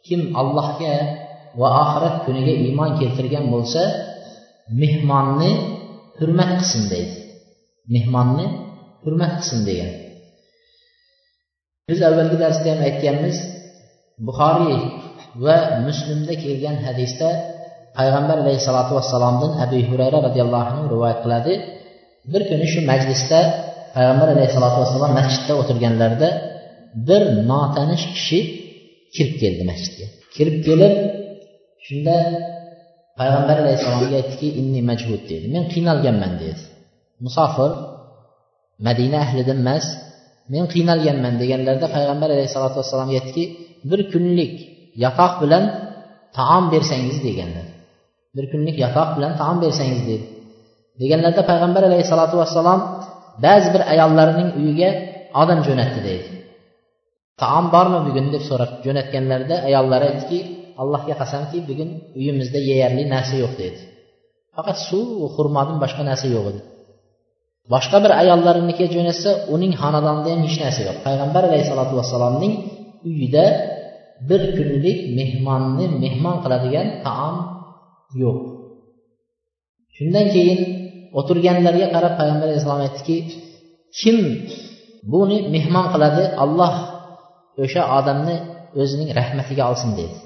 [0.06, 0.94] Kim allohga
[1.60, 3.82] va oxirat kuniga iymon keltirgan bo'lsa
[4.82, 5.50] mehmonni
[6.18, 7.16] hurmat qilsin deydi.
[7.94, 8.46] Mehmonni
[9.04, 9.92] hurmat qilsin degan.
[11.88, 13.36] Biz avvalgi darsda ham aytganmiz
[14.26, 14.78] buxoriy
[15.44, 15.56] va
[15.86, 17.28] muslimda kelgan hadisda
[17.98, 21.52] payg'ambar alayhissalotu vassalomdan abu hurayra roziyallohu anhu rivoyat qiladi.
[22.32, 23.40] Bir kuni shu majlisda
[23.96, 26.28] payg'ambar alayhissalotu vassalom masjidda o'tirganlarida
[27.08, 28.38] bir notanish kishi
[29.14, 30.06] kirib keldi masjidga.
[30.36, 30.94] Kirib kelib
[31.86, 32.16] shunda
[33.18, 35.46] payg'ambar alayhissalomga aytdiki inni majhud dedi.
[35.54, 36.62] Men qiynalganman dedi.
[37.24, 37.70] Musofir
[38.86, 39.86] madina ahlidan emas
[40.52, 43.44] men qiynalganman deganlarida payg'ambar alayhissalotu vassalomga aytdiki
[43.90, 44.54] bir kunlik
[45.04, 45.64] yotoq bilan
[46.36, 47.66] taom bersangiz deganlar.
[48.36, 50.26] Bir kunlik yotoq bilan taom bersangiz deydi
[51.00, 52.80] deganlarida payg'ambar alayhissalotu vassalom
[53.44, 54.90] ba'zi bir ayollarining uyiga
[55.42, 56.28] odam jo'natdi deydi.
[57.42, 60.38] Taom bormi bugun deb so'rab jo'natganlarida ayollari aytdiki
[60.82, 63.80] allohga qasamki bugun uyimizda yeyarli narsa yo'q dedi
[64.56, 66.60] faqat suv va xurmodan boshqa narsa yo'q edi.
[67.74, 70.96] Boshqa bir ayollarinikiga jo'natsa uning xonadonida ham hech narsa yo'q.
[71.06, 72.54] Payg'ambar alayhissalotu vassalomning
[73.08, 73.44] uyida
[74.28, 77.36] bir kunlik mehmonni mehmon qiladigan taom
[78.22, 78.38] yo'q.
[79.96, 80.60] Shundan keyin
[81.18, 83.16] o'tirganlarga qarab payg'ambar alayhissalom aytdiki
[84.00, 84.16] kim
[85.12, 86.74] buni mehmon qiladi alloh
[87.62, 88.36] o'sha odamni
[88.80, 90.16] o'zining rahmatiga olsin dedi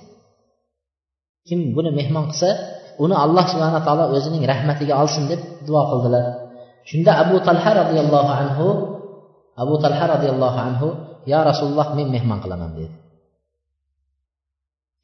[1.49, 2.51] kim buni mehmon qilsa
[3.05, 6.25] uni alloh subhana taolo o'zining rahmatiga olsin deb duo qildilar.
[6.89, 8.67] Shunda abu talha roziyallohu anhu
[9.63, 10.89] abu talha roziyallohu anhu
[11.33, 12.95] yo rasululloh men mehmon qilaman dedi.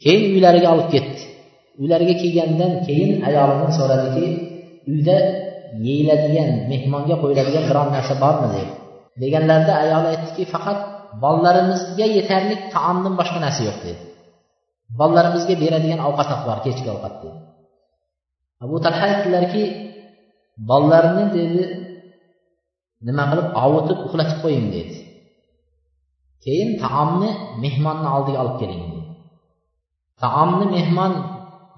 [0.02, 1.22] Keyin uylariga olib ketdi.
[1.82, 4.26] Ularga kelgandan keyin ayolidan so'radiki
[4.90, 5.16] uyda
[5.86, 8.68] yeyiladigan mehmonga qo'yiladigan biron narsa bormi deb.
[9.22, 10.78] Deganlarida ayoli aytdiki faqat
[11.24, 14.02] bolalarimizga yetarli taomdan boshqa narsa yo'q dedi
[15.00, 17.38] bolalarimizga beradigan ovqat bor kechki ovqat dedi
[18.64, 19.62] abu talha aytdilarki
[20.68, 21.62] bolalarini dedi
[23.06, 24.96] nima qilib ovutib uxlatib qo'ying dedi.
[26.44, 27.30] Keyin taomni
[27.64, 29.00] mehmonni oldiga olib keling dedi.
[30.22, 31.12] Taomni mehmon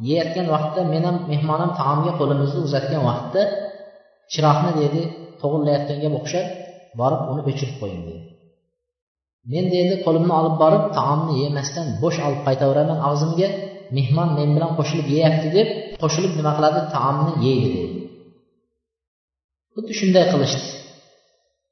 [0.08, 3.42] yeyotgan vaqtda men ham mehmon ham taomga qo'limizni uzatgan vaqtda
[4.32, 5.02] chiroqni dedi
[5.40, 6.46] to'g'irlayotganga o'xshab
[7.00, 8.22] borib uni o'chirib qo'ying dedi.
[9.52, 13.48] Men dedi qo'limni olib borib taomni yemasdan bo'sh olib qaytaveraman og'zimga
[13.98, 15.68] mehmon men bilan qo'shilib yeyapti deb
[16.02, 17.98] qo'shilib nima qiladi taomni yeydi dedi.
[19.74, 20.68] Xuddi shunday qilishdi.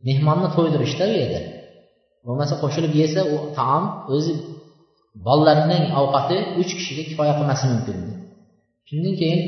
[0.08, 1.40] Mehmonni to'ydirishda u yerda.
[2.26, 3.84] Bo'lmasa qo'shilib yesa u taom
[4.14, 4.32] o'zi
[5.26, 7.98] bolalarning ovqati uch kishiga kifoya qilmasi mumkin.
[8.88, 9.40] Shundan keyin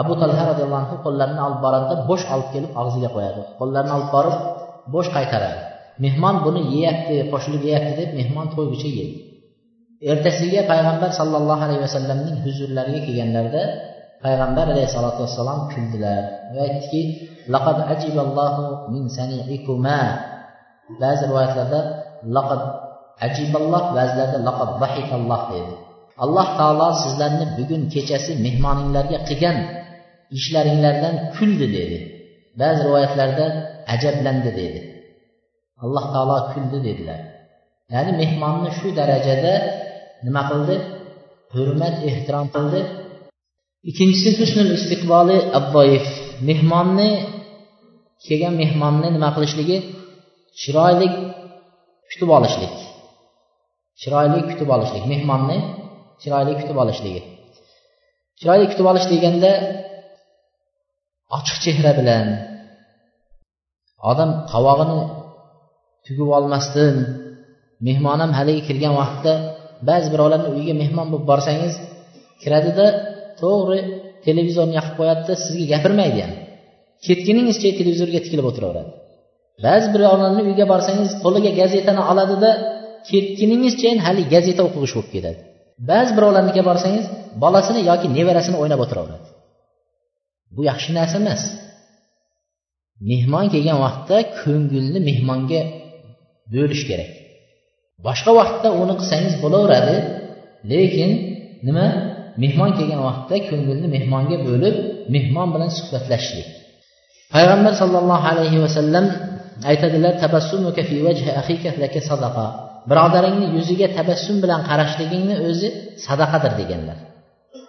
[0.00, 3.42] abu talha roziyallohu anhu qo'llarini olib boradida bo'sh olib kelib og'ziga qo'yadi.
[3.60, 4.36] Qo'llarini olib borib
[4.94, 5.60] bo'sh qaytaradi.
[6.04, 9.16] Mehmon buni yeyapti qo'shilib yeyapti deb mehmon to'yguncha yeydi.
[10.12, 13.62] Ertasiga payg'ambar sollallohu alayhi vasallamning huzurlariga kelganlarida
[14.24, 16.22] payg'ambar alayhissalotu vassalom kuldilar
[16.54, 17.00] va aytdiki
[17.54, 20.00] laqad ajiballohu min saniikuma.
[21.02, 21.80] Ba'zi rivoyatlarda
[22.36, 22.60] laqad
[23.26, 25.74] ajiballoh vazlarda laqad vahikalloh dedi
[26.24, 29.58] alloh taolo sizlarni bugun kechasi mehmoninglarga qilgan
[30.38, 31.98] ishlaringlardan kuldi dedi
[32.60, 33.46] ba'zi rivoyatlarda
[33.94, 34.80] ajablandi dedi
[35.82, 37.20] alloh taolo kuldi dedilar.
[37.92, 39.54] Ya'ni mehmonni shu darajada
[40.26, 40.76] nima qildi?
[41.54, 42.80] Hurmat ehtirom qildi.
[43.90, 46.06] Ikkinchisi husnul istiqboli abboyev.
[46.48, 47.10] Mehmonni
[48.26, 49.76] kelgan mehmonni nima qilishligi
[50.60, 51.08] chiroyli
[52.10, 52.74] kutib olishlik.
[54.00, 55.58] Chiroyli kutib olishlik mehmonni
[56.22, 57.22] chiroyli kutib olishligi.
[58.38, 59.50] Chiroyli kutib olish deganda
[61.36, 62.26] ochiq chehra bilan
[64.10, 64.98] odam qovog'ini
[66.06, 66.94] tugib olmasdan
[67.86, 69.32] mehmon ham haligi kirgan vaqtda
[69.88, 71.74] ba'zi birovlarni uyiga mehmon bo'lib borsangiz
[72.42, 72.86] kiradida
[73.40, 73.80] to'g'ri
[74.26, 76.32] televizorni yoqib qo'yadida sizga gapirmaydi ham.
[77.06, 78.90] Ketguningizcha televizorga tikilib o'tiraveradi.
[79.66, 82.50] Ba'zi birovlarni uyiga borsangiz qo'liga gazetani oladida
[83.10, 85.38] ketguningizchayin hali gazeta o'qigish bo'lib ketadi.
[85.90, 87.06] Ba'zi birovlarnikiga borsangiz
[87.42, 89.28] bolasini yoki nevarasini o'ynab o'tiraveradi.
[90.56, 91.42] Bu yaxshi narsa emas.
[93.10, 95.60] Mehmon kelgan vaqtda ko'ngilni mehmonga
[96.54, 97.10] bo'lish kerak.
[98.06, 99.96] Boshqa vaqtda uni qilsangiz bo'laveradi
[100.72, 101.10] lekin
[101.66, 101.86] nima?
[102.42, 104.74] Mehmon kelgan vaqtda ko'ngilni mehmonga bo'lib
[105.14, 106.48] mehmon bilan suhbatlashishlik.
[107.34, 109.06] Payg'ambar sollallohu alayhi vasallam
[109.70, 110.12] aytadilar
[112.90, 115.68] birodaringni yuziga tabassum bilan qarashligingni o'zi
[116.06, 116.98] sadaqadir deganlar.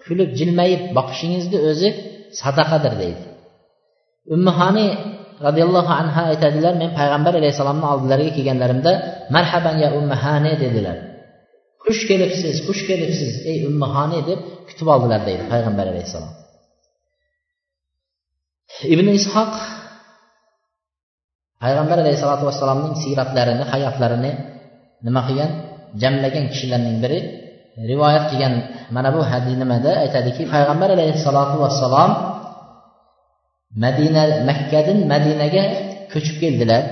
[0.06, 1.89] Kulib jilmayib boqishingizni o'zi
[2.41, 3.23] sadaqadir deydi.
[4.36, 4.88] Ummihani
[5.45, 8.91] roziyallohu anha aytadilar men payg'ambar alayhissalomni oldilariga kelganlarimda
[9.36, 10.97] marhaban ya ummahani dedilar.
[11.86, 16.34] Xush kelibsiz xush kelibsiz ey ummahani deb kutib oldilar deydi payg'ambar alayhissalom
[18.93, 19.54] ibn ishoq
[21.63, 24.32] payg'ambar alayhissalotu vassalomning siyratlarini hayotlarini
[25.05, 25.51] nima qilgan?
[26.01, 27.19] Jamlagan kishilarning biri
[27.91, 28.53] rivoyat qilgan
[28.95, 29.91] mana bu hadis nimada?
[30.03, 32.12] Aytadiki payg'ambar alayhissalotu vassalom
[33.84, 35.63] madina makkadan madinaga
[36.12, 36.84] ko'chib keldilar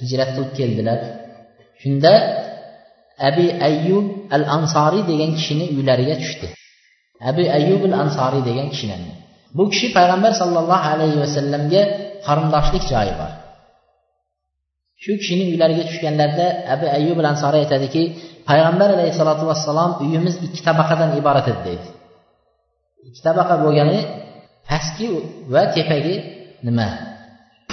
[0.00, 0.98] hijrat qilib keldilar.
[1.82, 2.12] Shunda
[3.28, 6.48] abi ayyub al ansoriy degan kishini uylariga tushdi.
[7.30, 9.12] Abi ayyub al ansoriy degan kishilarni.
[9.56, 11.82] Bu kishi payg'ambar sollallohu alayhi vasallamga
[12.26, 13.30] qarindoshlik joyi bor.
[15.02, 18.02] Shu kishining uylariga tushganlarida abu ayyub al ansoriy aytadiki
[18.48, 21.86] payg'ambar alayhissalotu vassalom uyimiz ikki tabaqadan iborat edi deydi.
[23.08, 23.98] Ikki tabaqa bo'lgani
[24.68, 25.06] pastki
[25.54, 26.14] va tepagi
[26.66, 26.88] nima?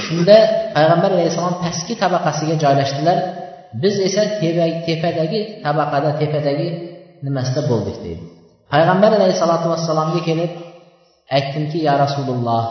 [0.06, 0.38] Shunda
[0.76, 3.18] payg'ambar alayhissalom pastki tabaqasiga joylashdilar.
[3.84, 4.22] Biz esa
[4.88, 6.68] tepadagi tabaqada tepadagi
[7.26, 8.24] nimasida bo'ldik deydi.
[8.74, 10.52] Payg'ambar alayhissalotu vassalomga kelib
[11.38, 12.66] aytdimki ya rasululloh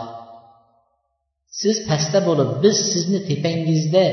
[1.61, 4.05] siz pastda bo'lib biz sizni tepangizda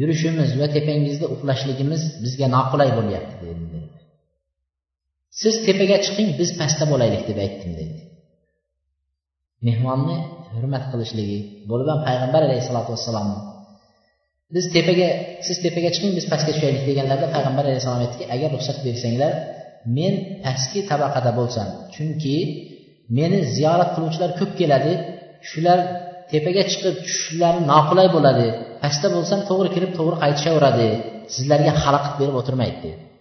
[0.00, 3.80] yurishimiz va tepangizda uxlashligimiz bizga noqulay bo'lyapti dedi.
[5.40, 8.02] Siz tepaga chiqing biz pastda bo'laylik deb aytdim dedi
[9.68, 10.16] mehmonni
[10.54, 11.38] hurmat qilishligi
[11.70, 13.28] bo'lib ham payg'ambar alayhissalotu vassalom
[14.54, 15.08] biz tepaga
[15.46, 19.32] siz tepaga chiqing biz pastga tushaylik deganlarida payg'ambar alayhissalom aytdiki agar ruxsat bersanglar
[19.96, 22.36] men pastki tabaqada bo'lsam chunki
[23.18, 24.92] meni ziyorat qiluvchilar ko'p keladi
[25.50, 25.78] shular
[26.32, 28.46] tepaga chiqib tushishlari noqulay bo'ladi.
[28.82, 30.88] Pastda bo'lsam to'g'ri kirib to'g'ri qaytishaveradi.
[31.34, 32.78] Sizlarga xalaqit berib o'tirmaydi.
[32.84, 33.12] Dedi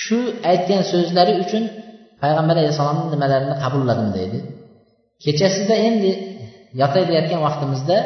[0.00, 0.18] shu
[0.50, 1.64] aytgan so'zlari uchun
[2.22, 4.38] payg'ambar alayhissalomni nimalarini qabulladim deydi.
[5.24, 6.10] Kechasida endi
[6.80, 7.96] yotaverayotgan vaqtimizda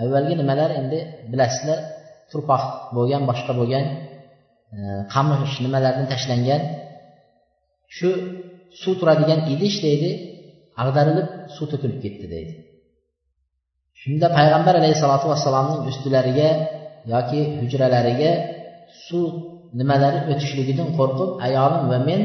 [0.00, 0.98] avvalgi nimalar endi
[1.32, 1.78] bilasizlar
[2.30, 2.62] turpoq
[2.96, 3.84] bo'lgan boshqa bo'lgan
[4.76, 4.78] e,
[5.14, 6.62] qamish nimalardan tashlangan.
[7.96, 8.08] Shu
[8.82, 10.10] suv turadigan idish deydi
[10.82, 12.52] ag'darilib suv to'kilib ketdi deydi.
[14.02, 16.48] Shunda payg'ambar alayhissalotu vassalomning ustilariga
[17.12, 18.30] yoki hujralariga
[19.06, 19.26] suv
[19.80, 22.20] nimalari o'tishligidan qo'rqib ayolim va men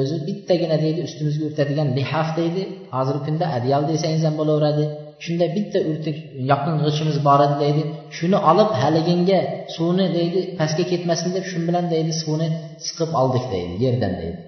[0.00, 2.62] o'zi bittagina deydi ustimizga o'rtadigan lihaf deydi
[2.94, 4.84] hozirgi kunda adyal desangiz ham bo'laveradi.
[5.24, 6.16] Shunda bitta urtik
[6.50, 7.82] yoqin g'ichimiz bor edi deydi
[8.16, 9.38] shuni olib haliginga
[9.74, 12.48] suvni deydi pastga ketmasin deb shu bilan deydi suvni
[12.86, 14.40] siqib oldik deydi yerdan deydi.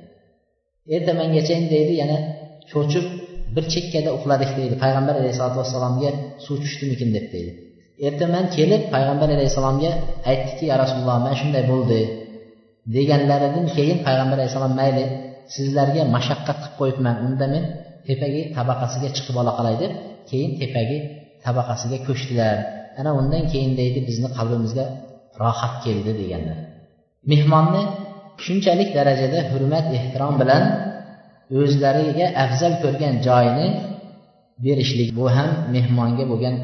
[0.96, 2.18] Ertamangacha deydi yana
[2.70, 3.07] cho'chib
[3.55, 4.75] bir chekkada uxladik deydi.
[4.85, 6.11] Payg'ambar alayhisalotu vassalomga
[6.45, 7.51] suv tushdimikin deb deydi.
[8.07, 9.90] Ertaman kelib payg'ambar alayhissalomga
[10.31, 12.01] aytdiki ya rasululloh mana shunday bo'ldi
[12.97, 15.05] deganlaridan keyin payg'ambar alayhissalom mayli
[15.55, 17.17] sizlarga mashaqqat qilib qo'yibman.
[17.27, 17.64] Unda men
[18.09, 19.93] tepagi tabaqasiga chiqib ola qolay deb
[20.31, 20.99] keyin tepagi
[21.45, 22.57] tabaqasiga ko'chdilar.
[23.01, 24.85] Ana undan keyin deydi bizni qalbimizga
[25.43, 26.59] rohat keldi deganlar.
[27.33, 27.83] Mehmonni
[28.45, 30.62] shunchalik darajada hurmat ehtirom bilan
[31.59, 33.68] o'zlariga afzal ko'rgan joyini
[34.64, 36.57] berishlik bu ham mehmonga bo'lgan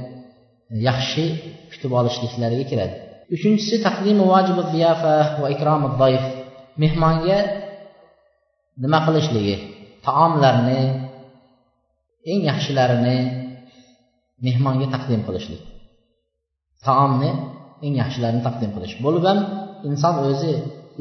[0.89, 1.25] yaxshi
[1.71, 2.95] kutib olishliklariga kiradi.
[3.35, 6.25] Uchinchisi taqdimi vajibu ziyofa va ikromi doif.
[6.83, 7.39] Mehmonga
[8.83, 9.57] nima qilishligi
[10.07, 10.81] taomlarni
[12.31, 13.19] eng yaxshilarini
[14.47, 15.63] mehmonga taqdim qilishlik.
[16.87, 17.31] Taomni
[17.85, 18.95] eng yaxshilarini taqdim qilish.
[19.05, 19.39] Bo'lib ham
[19.89, 20.53] inson o'zi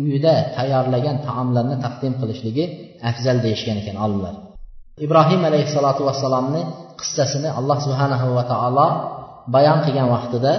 [0.02, 2.64] uyida tayyorlagan taomlarni taqdim qilishligi
[3.10, 4.34] afzal deyishgan ekan olimlar
[5.06, 6.62] ibrohim alayhissalotu vassalomni
[7.00, 8.88] qissasini alloh subhanahu va taolo
[9.54, 10.52] bayon qilgan vaqtida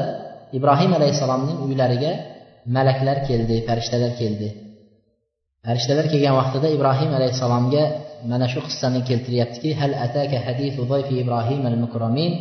[0.57, 2.11] ibrohim alayhissalomning uylariga
[2.75, 4.49] malaklar keldi farishtalar keldi
[5.65, 7.83] farishtalar kelgan vaqtida ibrohim alayhissalomga
[8.31, 12.33] mana shu qissani keltiryaptiki hal ataka hadithu dayfi ibrohim al mukramin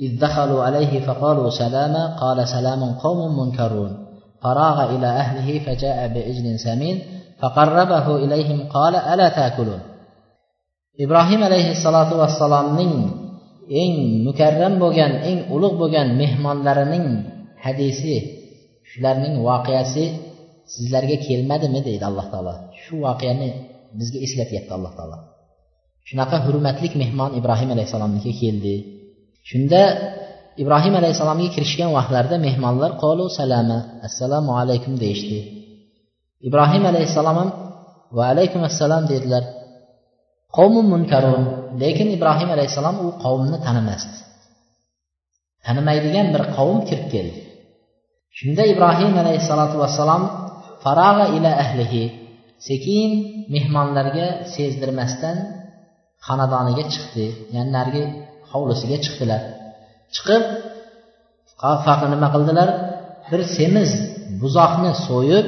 [0.00, 4.03] إذ دخلوا عليه فقالوا سلاما قال سلام قوم منكرون
[4.44, 6.96] فراغ إلى أهله فجاء بعجل سمين
[7.40, 9.80] فقربه إليهم قال ألا تأكلون
[11.04, 12.94] ibrohim alayhissalotu vassalomning
[13.82, 13.94] eng
[14.26, 17.06] mukarram bo'lgan eng ulug' bo'lgan mehmonlarining
[17.64, 18.14] hadisi
[18.90, 20.04] shularning voqeasi
[20.72, 23.48] sizlarga kelmadimi deydi alloh taolo shu voqeani
[23.98, 25.18] bizga eslatyapti alloh taolo
[26.08, 28.74] shunaqa hurmatli mehmon ibrohim alayhissalomniki keldi
[29.50, 29.82] shunda
[30.63, 35.39] ibrohim alayhissalomga kirishgan vaqtlarida mehmonlar qolu salama assalomu alaykum deyishdi.
[36.47, 37.49] Ibrohim alayhissalom ham
[38.17, 39.43] va alaykum assalom dedilar.
[40.57, 41.43] Qavmun munkarun
[41.81, 44.17] lekin ibrohim alayhissalom u qavmni tanimasdi.
[45.65, 47.39] Tanimaydigan bir qavm kirib keldi.
[48.37, 50.23] Shunda ibrohim alayhissalotu vassalom
[50.83, 52.03] farag'a ila ahlihi
[52.67, 53.09] sekin
[53.53, 55.37] mehmonlarga sezdirmasdan
[56.27, 58.03] xonadoniga chiqdi ya'ni narigi
[58.51, 59.41] hovlisiga chiqdilar.
[60.15, 60.43] Chiqib
[62.13, 62.69] nima qildilar?
[63.29, 63.91] Bir semiz
[64.41, 65.47] buzoqni so'yib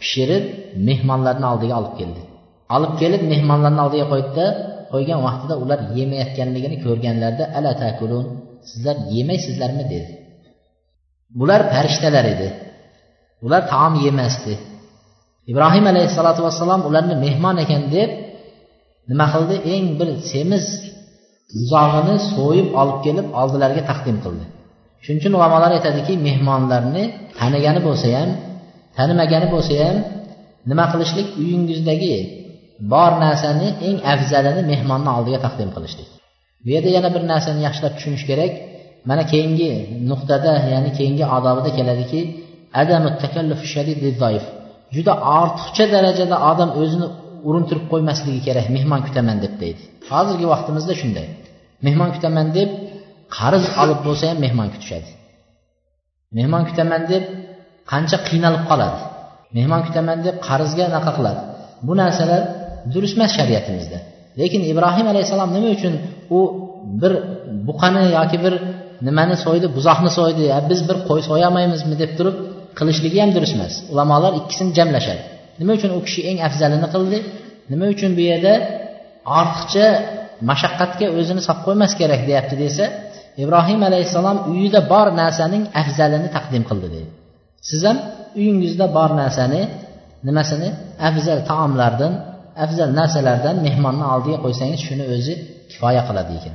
[0.00, 0.44] pishirib
[0.88, 2.22] mehmonlarni oldiga olib keldi.
[2.76, 4.46] Olib kelib mehmonlarni oldiga qo'ydida
[4.92, 8.26] qo'ygan vaqtida ular yemayotganligini ko'rganlarida ala takulun
[8.70, 9.84] sizlar yemaysizlarmi?
[9.92, 10.10] dedi.
[11.38, 12.48] Bular farishtalar edi.
[13.44, 14.54] Ular taom yemasdi.
[15.52, 18.10] Ibrohim alayhissalotu vassalom ularni mehmon ekan deb
[19.10, 19.56] nima qildi?
[19.74, 20.66] Eng bir semiz
[21.52, 24.44] buzog'ini so'yib olib kelib oldilariga taqdim qildi.
[25.04, 27.04] Shuning uchun ulamolar aytadiki mehmonlarni
[27.38, 28.30] tanigani bo'lsa ham
[28.98, 29.96] tanimagani bo'lsa ham
[30.70, 31.26] nima qilishlik?
[31.42, 32.14] Uyingizdagi
[32.92, 36.08] bor narsani eng afzalini mehmonni oldiga taqdim qilishlik.
[36.64, 38.52] Bu yerda yana bir narsani yaxshilab tushunish kerak.
[39.10, 39.70] Mana keyingi
[40.10, 42.20] nuqtada ya'ni keyingi odobida keladiki
[44.94, 47.06] juda ortiqcha darajada odam o'zini
[47.48, 49.82] urintirib qo'ymasligi kerak mehmon kutaman deb deydi.
[50.10, 51.26] Hozirgi vaqtimizda shunday.
[51.86, 52.68] Mehmon kutaman deb
[53.38, 55.10] qarz olib bo'lsa ham mehmon kutishadi.
[56.38, 57.24] Mehmon kutaman deb
[57.92, 59.00] qancha qiynalib qoladi?
[59.56, 61.40] Mehmon kutaman deb qarzga anaqa qiladi?
[61.86, 62.42] Bu narsalar
[62.94, 63.98] durust emas shariatimizda.
[64.40, 65.94] Lekin ibrohim alayhissalom nima uchun
[66.36, 66.38] u
[67.00, 67.12] bir
[67.68, 68.54] buqani yoki bir
[69.06, 72.36] nimani so'ydi buzoqni so'ydi biz bir qo'y so'yolmaymizmi deb turib
[72.78, 75.22] qilishligi ham durust emas ulamolar ikkisini jamlashadi.
[75.60, 77.18] Nima uchun u kishi eng afzalini qildi?
[77.72, 78.54] Nima uchun bu yerda
[79.40, 79.86] ortiqcha
[80.50, 82.84] mashaqqatga o'zini solib qo'ymas kerak deyapti desa
[83.42, 87.10] ibrohim alayhissalom uyida bor narsaning afzalini taqdim qildi deydi.
[87.68, 87.98] Siz ham
[88.38, 89.62] uyingizda bor narsani
[90.26, 90.68] nimasini
[91.08, 92.12] afzal taomlardan
[92.64, 95.34] afzal narsalardan mehmonni oldiga qo'ysangiz shuni o'zi
[95.70, 96.54] kifoya qiladi ekan.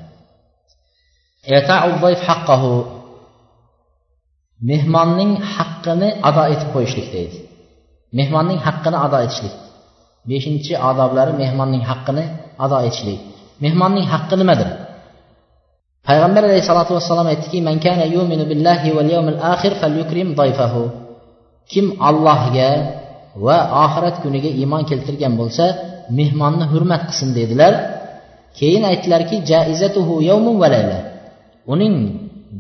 [4.70, 7.38] Mehmonning haqqini ado etib qo'yishlik deydi.
[8.18, 9.56] Mehmonning haqqini ado etishlik.
[10.30, 12.24] Beshinchi odoblari mehmonning haqqini
[12.66, 13.20] ado etishlik.
[13.64, 14.70] Mehmonning haqqi nimadir?
[16.08, 17.60] Payg'ambar alayhissalotu vassalom aytdiki
[21.72, 22.70] kim allohga
[23.46, 25.66] va oxirat kuniga iymon keltirgan bo'lsa
[26.20, 27.74] mehmonni hurmat qilsin dedilar.
[28.60, 31.00] Keyin aytdilarki jaizatuhu yawmun va layla.
[31.74, 31.96] Uning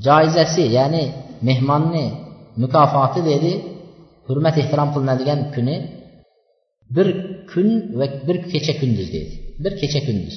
[0.06, 1.04] joizasi ya'ni
[1.48, 2.06] mehmonni
[2.62, 3.52] mukofoti dedi
[4.30, 5.76] hurmat ehtirom qilinadigan kuni
[6.96, 7.08] bir
[7.52, 10.36] kun va bir kecha kunduz dedi bir kecha kunduz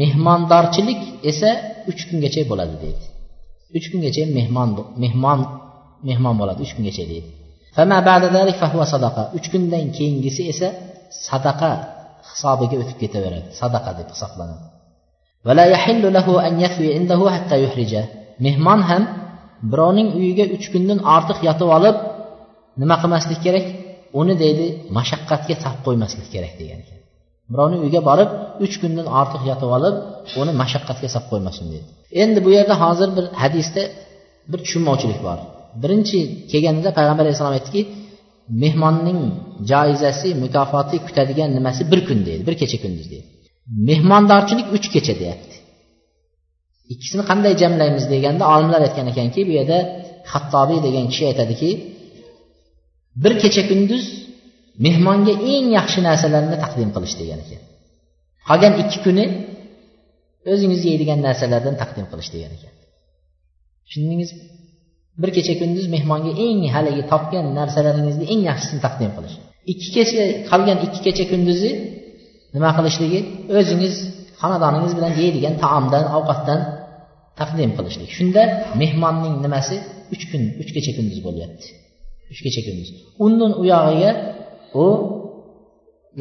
[0.00, 1.50] mehmondorchilik esa
[1.90, 3.04] uch kungacha bo'ladi deydi.
[3.76, 4.68] Uch kungacha mehmon
[5.02, 5.40] mehmon
[6.08, 7.28] mehmon bo'ladi uch kungacha deydi.
[9.36, 10.68] Uch kundan keyingisi esa
[11.28, 11.70] sadaqa
[12.30, 13.48] hisobiga o'tib ketaveradi.
[13.60, 14.64] Sadaqa deb hisoblanadi.
[18.46, 19.02] Mehmon ham
[19.72, 21.96] birovning uyiga uch kundan ortiq yotib olib
[22.80, 23.66] nima qilmaslik kerak?
[24.20, 24.66] Uni deydi
[24.98, 26.98] mashaqqatga solib qo'ymaslik kerak degan ekan.
[27.52, 28.30] Birovni uyiga borib
[28.64, 29.94] uch kundan ortiq yotib olib
[30.40, 31.88] uni mashaqqatga solib qo'ymasin deydi.
[32.22, 33.82] Endi bu yerda hozir bir hadisda
[34.50, 35.38] bir tushunmovchilik bor.
[35.82, 36.18] Birinchi
[36.52, 37.82] kelganida payg'ambar alayhissalom aytdiki
[38.62, 39.20] mehmonning
[39.70, 43.26] joizasi mukofoti kutadigan nimasi bir kun deydi bir kecha kunduz deydi.
[43.88, 45.45] Mehmondorchilik uch kecha deyapti.
[46.92, 49.78] Ikkisini qanday jamlaymiz deganda olimlar aytgan ekanki bu yerda
[50.32, 51.70] hattobiy degan kishi aytadiki
[53.22, 54.04] bir kecha kunduz
[54.86, 57.60] mehmonga eng yaxshi narsalarni taqdim qilish degan ekan.
[58.48, 59.24] Qolgan ikki kuni
[60.52, 62.72] o'zingiz yeydigan narsalardan taqdim qilish degan ekan.
[63.86, 64.42] Tushundingizmi
[65.22, 69.36] bir kecha kunduz mehmonga eng haligi topgan narsalaringizni eng yaxshisini taqdim qilish.
[69.72, 71.70] Ikki kecha qolgan ikki kecha kunduzi
[72.54, 73.20] nima qilishligi
[73.58, 73.94] o'zingiz
[74.40, 76.60] xonadoningiz bilan yeydigan taomdan ovqatdan
[77.40, 78.10] taqdim qilishlik.
[78.18, 78.42] Shunda
[78.82, 79.76] mehmonning nimasi?
[80.14, 81.66] Uch kun uch kecha kunduz bo'lyapti.
[82.32, 82.88] Uch kecha kunduz
[83.24, 84.10] undan u yog'iga
[84.82, 84.86] u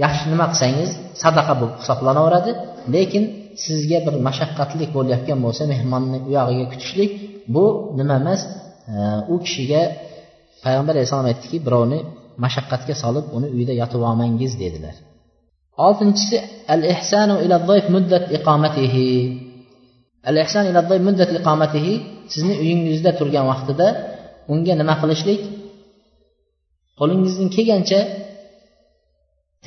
[0.03, 0.89] yaxshi nima qilsangiz
[1.23, 2.51] sadaqa bo'lib hisoblanaveradi.
[2.95, 3.23] Lekin
[3.65, 7.11] sizga bir mashaqqatli bo'layotgan bo'lsa mehmonni u yog'iga kutishlik
[7.55, 7.65] bu
[7.99, 8.41] nima emas
[8.93, 8.95] e,
[9.33, 9.81] u kishiga
[10.63, 11.99] payg'ambar alayhissalom aytdiki birovni
[12.45, 14.95] mashaqqatga solib uni uyida yotib olmangiz dedilar.
[15.85, 16.37] Oltinchisi
[16.73, 17.57] al ihsanu ila
[17.95, 19.07] muddat iqomatihi
[20.29, 21.93] al ihsan ila muddat iqomatihi
[22.33, 23.87] sizni uyingizda turgan vaqtida
[24.53, 25.41] unga nima qilishlik?
[26.99, 27.99] Qo'lingizdan kelgancha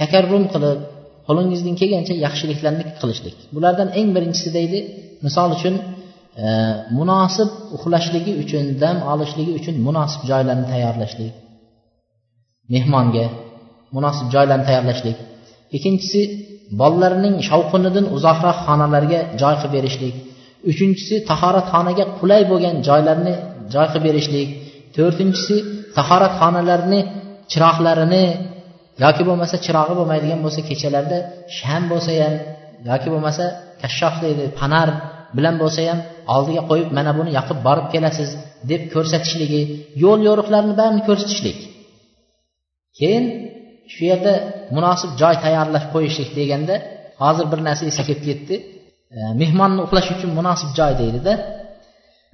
[0.00, 0.78] takarrum qilib
[1.28, 3.36] qo'lingizdan kelgancha yaxshiliklarni qilishlik.
[3.54, 4.78] Bulardan eng birinchisi deydi
[5.26, 5.74] misol uchun
[6.42, 6.46] e,
[6.98, 11.32] munosib uxlashligi uchun dam olishligi uchun munosib joylarni tayyorlashlik.
[12.74, 13.26] Mehmonga
[13.96, 15.18] munosib joylarni tayyorlashlik.
[15.76, 16.20] Ikkinchisi
[16.80, 20.14] bolalarning shovqinidan uzoqroq xonalarga joy qilib berishlik.
[20.70, 23.34] Uchinchisi tahoratxonaga qulay bo'lgan joylarni
[23.74, 24.48] joy qilib berishlik.
[24.96, 25.56] To'rtinchisi
[25.96, 27.00] tahoratxonalarni
[27.52, 28.24] chiroqlarini
[29.04, 31.18] yoki bo'lmasa chirog'i bo'lmaydigan bo'lsa kechalarda
[31.58, 32.34] sham bo'lsa ham
[32.90, 33.44] yoki bo'lmasa
[33.82, 34.88] kashshof deydi panar
[35.36, 35.98] bilan bo'lsa ham
[36.34, 38.30] oldiga qo'yib mana buni yoqib borib kelasiz
[38.70, 39.62] deb ko'rsatishligi
[40.02, 41.58] yo'l yo'riqlarni barini ko'rsatishlik.
[42.98, 43.24] Keyin
[43.92, 44.32] shu yerda
[44.76, 46.74] munosib joy tayyorlab qo'yishlik deganda
[47.22, 48.54] hozir bir narsa esga kelib ketdi.
[49.16, 51.32] E, mehmonni uxlash uchun munosib joy deydida.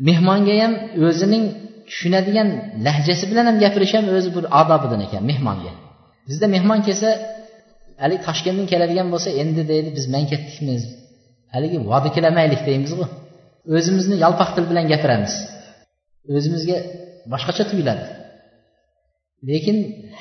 [0.08, 0.72] Mehmonga ham
[1.08, 1.44] o'zining
[1.88, 2.48] tushunadigan
[2.86, 5.72] lahjasi bilan ham gapirish ham o'zi bir odobidan ekan mehmonga.
[6.28, 7.08] Bizda mehmon kelsa
[8.02, 10.82] haligi toshkentdan keladigan bo'lsa endi deydi biz man ketdikmiz
[11.54, 13.04] haligi vodikilamaylik deymizku
[13.76, 15.34] o'zimizni yalpoq til bilan gapiramiz.
[16.36, 16.76] O'zimizga
[17.32, 18.04] boshqacha tuyuladi.
[19.50, 19.76] Lekin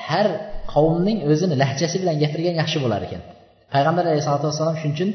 [0.06, 0.26] har
[0.74, 3.22] qavmning o'zini lahjasi bilan gapirgan yaxshi bo'lar ekan.
[3.74, 5.10] Payg'ambar alayhisalotu vassalom shuning uchun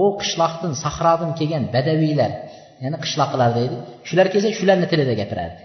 [0.00, 2.32] u qishloqdan sahrodan kelgan badaviylar
[2.82, 3.76] ya'ni qishloqlar deydi
[4.08, 5.60] shular kelsa shularni tilida gapirardi.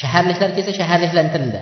[0.00, 1.60] Shaharliklar kelsa shaharliklarni tilida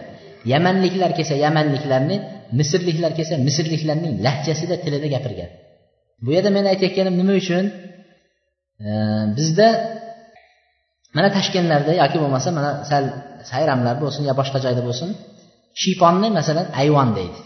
[0.52, 2.16] yamanliklar kelsa yamanliklarni
[2.58, 5.50] misrliklar kelsa misrliklarning lahjasida tilida gapirgan.
[6.24, 7.64] Bu yerda men aytayotganim nima uchun?
[9.38, 9.68] Bizda
[11.16, 13.04] mana toshkentlarda yoki bo'lmasa mana sal
[13.50, 15.08] sayramlar bo'lsin yo boshqa joyda bo'lsin
[15.80, 17.40] shiyponni masalan ayvon deydi.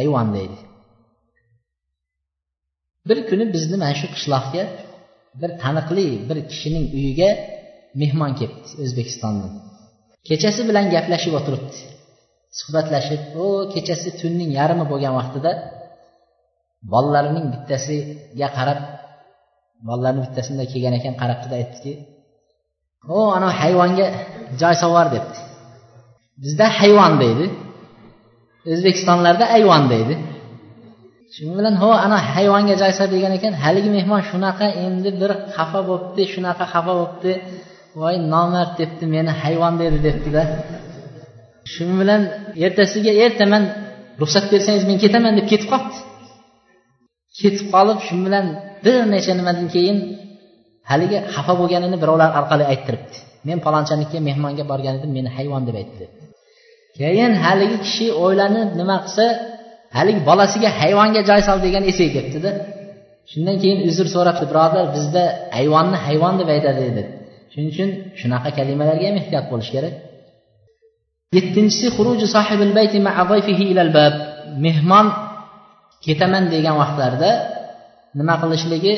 [0.00, 0.58] Ayvon deydi.
[3.08, 4.62] Bir kuni bizni mana shu qishloqqa
[5.40, 7.30] bir taniqli bir kishining uyiga
[8.00, 9.52] mehmon kelibdi o'zbekistondan.
[10.28, 11.78] Kechasi bilan gaplashib o'tiribdi.
[12.58, 15.52] Suhbatlashib u kechasi tunning yarmi bo'lgan vaqtida
[16.92, 18.80] bolalarining bittasiga qarab
[19.88, 21.92] bolalarni bittasida kelgan ekan qarabdida aytdiki
[23.16, 24.06] o anavi hayvonga
[24.60, 25.38] joy sovar debdi.
[26.42, 27.46] Bizda hayvon deydi.
[28.72, 30.14] O'zbekistonlarda ayvon deydi.
[31.34, 36.22] Shuning bilan ho ana hayvonga jaysa degan ekan haligi mehmon shunaqa endi bir xafa bo'libdi
[36.34, 37.32] shunaqa xafa bo'libdi
[38.00, 40.42] voy nomard debdi meni hayvon dedi debdida.
[41.72, 42.22] Shuning bilan
[42.66, 43.62] ertasiga ertaman
[44.20, 45.98] ruxsat bersangiz men ketaman deb ketib qolibdi.
[47.40, 48.46] Ketib qolib shu bilan
[48.84, 49.98] bir necha nimadan keyin
[50.90, 53.16] haligi xafa bo'lganini birovlar orqali ayttiribdi.
[53.48, 56.04] Men palonchanikiga mehmonga borgan edim meni hayvon deb aytdi.
[56.98, 59.24] Keyin haligi kishi o'ylanib nima qilsa
[59.98, 62.50] haligi bolasiga hayvonga joy sol degan esiga kelibdida
[63.30, 65.22] shundan keyin uzr so'rabdi birodar bizda
[65.56, 67.02] hayvonni hayvon deb aytadi dedi.
[67.52, 69.94] Shuning uchun shunaqa kalimalarga ham ehtiyot bo'lish kerak.
[71.36, 71.86] Yettinchisi
[74.66, 75.06] mehmon
[76.04, 77.30] ketaman degan vaqtlarida
[78.18, 78.94] nima qilishligi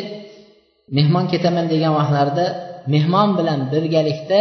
[0.96, 2.46] mehmon ketaman degan vaqtlarida
[2.94, 4.40] mehmon bilan birgalikda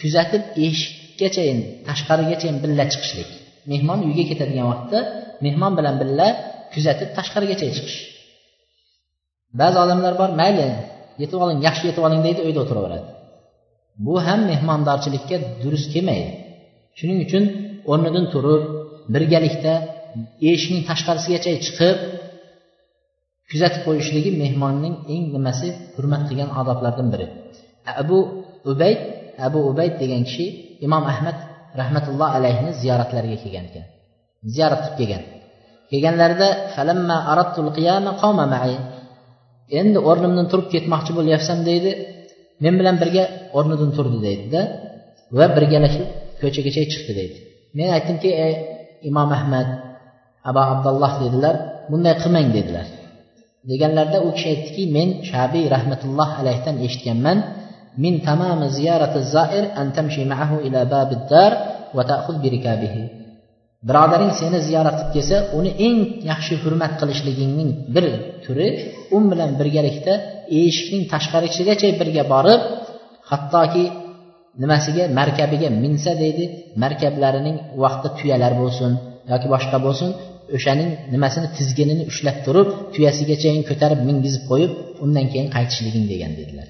[0.00, 3.30] kuzatib eshikgachayin tashqarigacha birga chiqishlik.
[3.72, 4.98] Mehmon uyga ketadigan vaqtda
[5.44, 6.28] mehmon bilan birga
[6.74, 7.98] kuzatib tashqarigacha chiqish.
[9.60, 10.66] Ba'zi odamlar bor mayli
[11.22, 13.08] yetib oling yaxshi yetib oling deydi uyda o'tiraveradi.
[14.06, 16.30] Bu ham mehmondorchilikka durust kelmaydi.
[16.98, 17.44] Shuning uchun
[17.90, 18.62] o'rnidan turib
[19.14, 19.74] birgalikda
[20.50, 21.96] eshikning tashqarisigacha chiqib
[23.50, 27.26] kuzatib qo'yishligi mehmonning eng nimasi hurmat qilgan odoblardan biri.
[28.02, 28.18] Abu
[28.70, 29.00] ubayd
[29.46, 30.46] abu ubayd degan kishi
[30.86, 31.36] imom ahmad
[31.80, 33.86] rahmatulloh alayhini ziyoratlariga kelgan ekan.
[34.54, 35.22] Ziyorat qilib kelgan.
[35.90, 36.48] Kelganlarida
[39.78, 41.90] endi o'rnimdan turib ketmoqchi bo'lyapsan deydi.
[42.64, 43.24] Men bilan birga
[43.58, 44.60] o'rnidan turdi deydida
[45.38, 46.06] va birgalashib
[46.40, 47.38] ko'chagacha chiqdi deydi.
[47.76, 48.54] Men aytdimki ey
[49.10, 49.68] imom ahmad
[50.50, 51.54] abu abdulloh dedilar.
[51.90, 52.86] Bunday qilmang dedilar.
[53.70, 57.38] Deganlarida u kishi aytdiki men shabiy rahmatulloh alayhdan eshitganman.
[58.04, 61.52] Min tamami ziyarati zair an tamshi ma'ahu ila babid dar
[61.96, 63.02] va ta'khudh bi rikabihi.
[63.88, 65.98] Birodaring seni ziyorat qilib kelsa uni eng
[66.30, 68.04] yaxshi hurmat qilishligingning bir
[68.44, 68.68] turi
[69.16, 70.14] u bilan birgalikda
[70.60, 72.60] eshikning tashqarisigacha birga borib
[73.30, 73.84] hattoki
[74.62, 76.44] nimasiga markabiga minsa deydi
[76.82, 78.92] markablarining vaqti tuyalar bo'lsin
[79.32, 80.10] yoki boshqa bo'lsin
[80.56, 84.72] o'shaning nimasini tizginini ushlab turib tuyasigachayin ko'tarib mingizib qo'yib
[85.04, 86.68] undan keyin qaytishliging degan dedilar.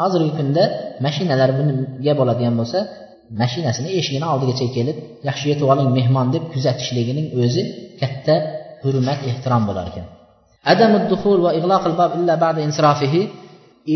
[0.00, 0.62] Hozirgi kunda
[1.06, 2.78] mashinalar bunga bo'ladigan bo'lsa
[3.40, 4.96] mashinasini eshigini oldigacha kelib
[5.28, 7.62] yaxshi yetib oling mehmon deb kuzatishligining o'zi
[8.00, 8.34] katta
[8.82, 10.06] hurmat ehtirom bo'lar ekan.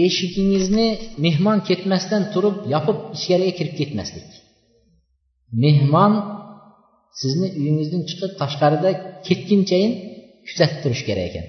[0.04, 0.88] Eshigingizni
[1.24, 4.28] mehmon ketmasdan turib yopib ichkariga kirib ketmaslik.
[5.64, 6.12] Mehmon
[7.20, 8.90] sizni uyingizdan chiqib tashqarida
[9.27, 9.91] ketgunchayin
[10.47, 11.45] kuzatib turish kerak ekan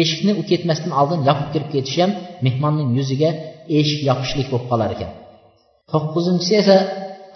[0.00, 2.10] eshikni u ketmasdan oldin yopib kirib ketish ham
[2.46, 3.30] mehmonning yuziga
[3.78, 5.10] eshik yopishlik bo'lib qolar ekan
[5.90, 6.76] to'qqizinchisi esa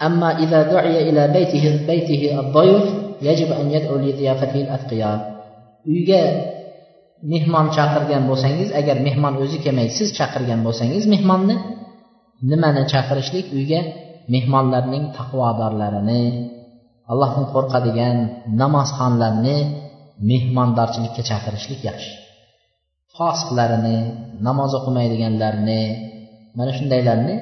[0.07, 2.85] أما إذا دعي إلى بيته بيته الضيف
[3.23, 5.37] يجب أن يدعو لضيافته الأتقياء
[5.87, 6.23] uyga
[7.33, 11.57] mehmon chaqirgan bo'lsangiz agar mehmon o'zi kelmay siz chaqirgan bo'lsangiz mehmonni
[12.51, 13.81] nimani chaqirishlik uyga
[14.35, 16.23] mehmonlarning taqvodorlarini
[17.11, 18.17] allohdan qo'rqadigan
[18.61, 19.59] namozxonlarni
[20.30, 22.12] mehmondorchilikka chaqirishlik yaxshi.
[23.18, 23.98] Fosiqlarini
[24.48, 25.82] namoz o'qimaydiganlarni
[26.58, 27.36] mana shundaylarni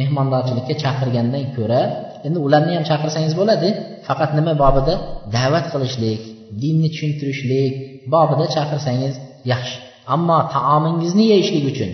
[0.00, 1.82] mehmondorchilikka chaqirgandan ko'ra
[2.26, 3.68] endi ularni ham chaqirsangiz bo'ladi.
[4.06, 4.94] Faqat nima bobida?
[5.36, 6.20] Da'vat qilishlik
[6.62, 7.72] dinni tushuntirishlik
[8.14, 9.14] bobida chaqirsangiz
[9.52, 9.76] yaxshi.
[10.14, 11.90] Ammo taomingizni yeyishlik uchun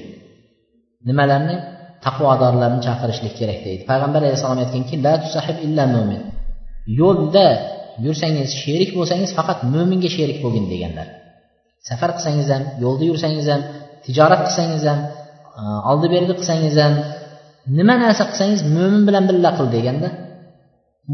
[1.08, 1.56] nimalarni?
[2.04, 3.82] Taqvodorlarni chaqirishlik kerak deydi.
[3.90, 6.22] Payg'ambar alayhissalom aytganki la tusahib illa mo'min
[7.00, 7.46] yo'lda
[8.04, 11.08] yursangiz sherik bo'lsangiz faqat mo'minga sherik bo'lgin deganlar.
[11.88, 13.62] Safar qilsangiz ham yo'lda yursangiz ham
[14.04, 14.98] tijorat qilsangiz ham
[15.60, 16.94] e, oldi berdi qilsangiz ham
[17.78, 20.08] nima narsa qilsangiz mo'min bilan birga qil deganda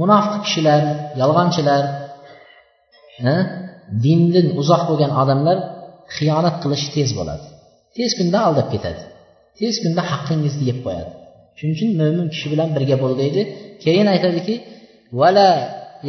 [0.00, 0.80] munofiq kishilar
[1.20, 1.82] yolg'onchilar
[3.30, 3.34] e,
[4.04, 5.58] dindan uzoq bo'lgan odamlar
[6.16, 7.46] xiyonat qilishi tez bo'ladi.
[7.96, 9.02] Tez kunda aldab ketadi.
[9.58, 11.10] Tez kunda haqqingizni yeb qo'yadi.
[11.58, 13.42] Shuning uchun mo'min kishi bilan birga bo'l deydi.
[13.84, 14.54] Keyin aytadiki
[15.20, 15.48] vala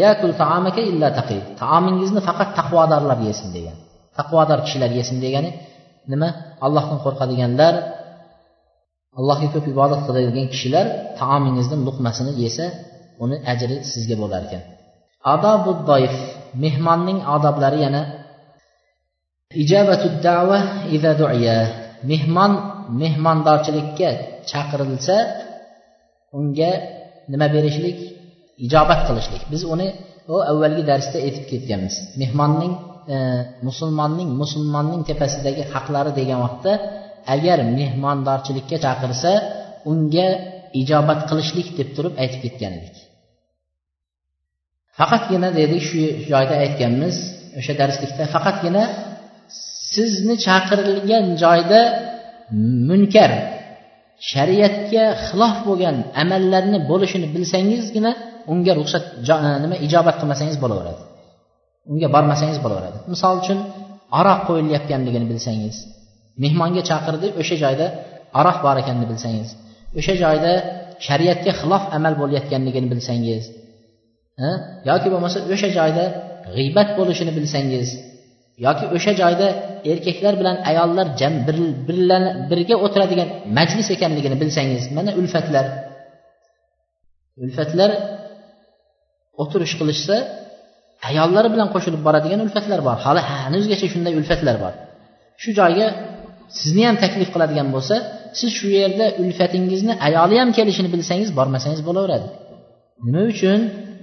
[0.03, 1.37] yakul taamaka illa taqi.
[1.61, 3.77] Taomingizni faqat taqvodorlar yesin degan.
[4.17, 5.49] Taqvodor kishilar yesin degani
[6.11, 6.29] nima?
[6.65, 7.73] Allohdan qo'rqadiganlar
[9.19, 10.85] allohga ko'p ibodat qiladigan kishilar
[11.19, 12.65] taomingizni luqmasini yesa
[13.23, 14.63] uni ajri sizga bo'lar ekan.
[15.33, 16.15] Adobu doif.
[16.63, 18.01] Mehmonning odoblari yana
[19.61, 20.59] ijabatu da'va
[20.95, 21.57] iza du'ya
[22.09, 22.51] mehmon
[23.01, 24.09] mehmondorchilikka
[24.49, 25.17] chaqirilsa
[26.37, 26.71] unga
[27.31, 28.16] nima berishlik?
[28.65, 29.43] Ijobat qilishlik.
[29.53, 29.87] Biz uni
[30.33, 31.95] u avvalgi darsda aytib ketganmiz.
[32.21, 32.73] Mehmonning
[33.13, 33.15] e,
[33.67, 36.73] musulmonning musulmonning tepasidagi haqlari degan vaqtda
[37.35, 39.31] agar mehmondorchilikka chaqirsa
[39.91, 40.29] unga
[40.81, 42.97] ijobat qilishlik deb turib aytib ketgan edik.
[44.99, 46.01] Faqatgina dedik shu
[46.31, 47.15] joyda aytganmiz
[47.59, 48.83] o'sha darslikda faqatgina
[49.93, 51.81] sizni chaqirilgan joyda
[52.89, 53.31] munkar
[54.31, 58.11] shariatga xilof bo'lgan amallarni bo'lishini bilsangizgina
[58.51, 59.03] unga ruxsat
[59.47, 61.01] e, nima ijobat qilmasangiz bo'laveradi.
[61.91, 62.97] Unga bormasangiz bo'laveradi.
[63.13, 63.59] Misol uchun
[64.19, 65.75] aroq qo'yilayotganligini bilsangiz
[66.43, 67.85] mehmonga chaqirdi o'sha joyda
[68.39, 69.49] aroq bor ekanini bilsangiz
[69.99, 70.51] o'sha joyda
[71.07, 73.43] shariatga xilof amal bo'layotganligini bilsangiz
[74.45, 74.47] e,
[74.89, 76.03] yoki bo'lmasa o'sha joyda
[76.55, 77.87] g'iybat bo'lishini bilsangiz
[78.65, 79.47] yoki o'sha joyda
[79.91, 81.57] erkaklar bilan ayollar jam bir,
[82.51, 85.65] birga o'tiradigan majlis ekanligini bilsangiz mana ulfatlar.
[87.43, 87.89] Ulfatlar
[89.41, 90.15] o'tirish qilishsa
[91.09, 92.97] ayollari bilan qo'shilib boradigan ulfatlar bor.
[93.05, 94.73] Hali hanuzgacha shunday ulfatlar bor.
[95.41, 95.87] Shu joyga
[96.59, 97.95] sizni ham taklif qiladigan bo'lsa
[98.39, 102.27] siz shu yerda ulfatingizni ayoli ham kelishini bilsangiz bormasangiz bo'laveradi.
[103.05, 103.59] Nima uchun?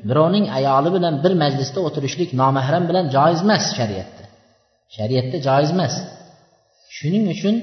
[0.08, 4.24] Birovning ayoli bilan bir majlisda o'tirishlik nomahram bilan joiz emas shariatda.
[4.96, 5.94] Shariatda joiz emas.
[6.96, 7.54] Shuning uchun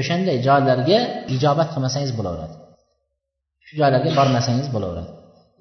[0.00, 0.98] o'shanday joylarga
[1.34, 2.54] ijobat qilmasangiz bo'laveradi.
[3.66, 5.10] Shu joylarga bormasangiz bo'laveradi.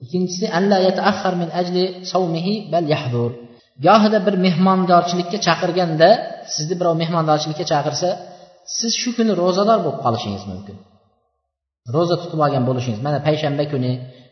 [0.05, 0.45] Ikkinchisi
[1.41, 1.83] min ajli
[2.73, 3.31] bal yahdur
[3.83, 6.09] gohida bir mehmondorchilikka chaqirganda
[6.55, 8.09] sizni birov mehmondorchilikka chaqirsa
[8.77, 10.77] siz shu kuni ro'zador bo'lib qolishingiz mumkin.
[11.95, 13.91] Ro'za tutib olgan bo'lishingiz mana payshanba kuni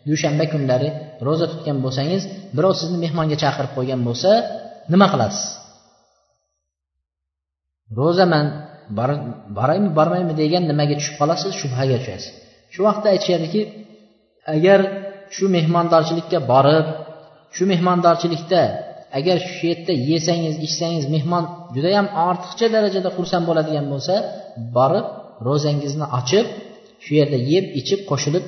[0.09, 0.89] dushanba kunlari
[1.27, 2.21] ro'za tutgan bo'lsangiz
[2.57, 4.29] birov sizni mehmonga chaqirib qo'ygan bo'lsa
[4.93, 5.43] nima qilasiz?
[7.99, 8.45] Ro'zaman
[9.57, 10.33] boraymi bormaymi?
[10.41, 11.51] degan nimaga tushib qolasiz?
[11.61, 12.33] Shubhaga tushasiz.
[12.73, 13.61] Shu vaqtda aytishadiki
[14.55, 14.79] agar
[15.35, 16.85] shu mehmondorchilikka borib
[17.55, 18.61] shu mehmondorchilikda
[19.19, 21.43] agar shu yerda yesangiz ichsangiz mehmon
[21.75, 24.15] judayam ortiqcha darajada xursand bo'ladigan bo'lsa
[24.77, 25.05] borib
[25.47, 26.45] ro'zangizni ochib
[27.03, 28.43] shu yerda yeb ichib qo'shilib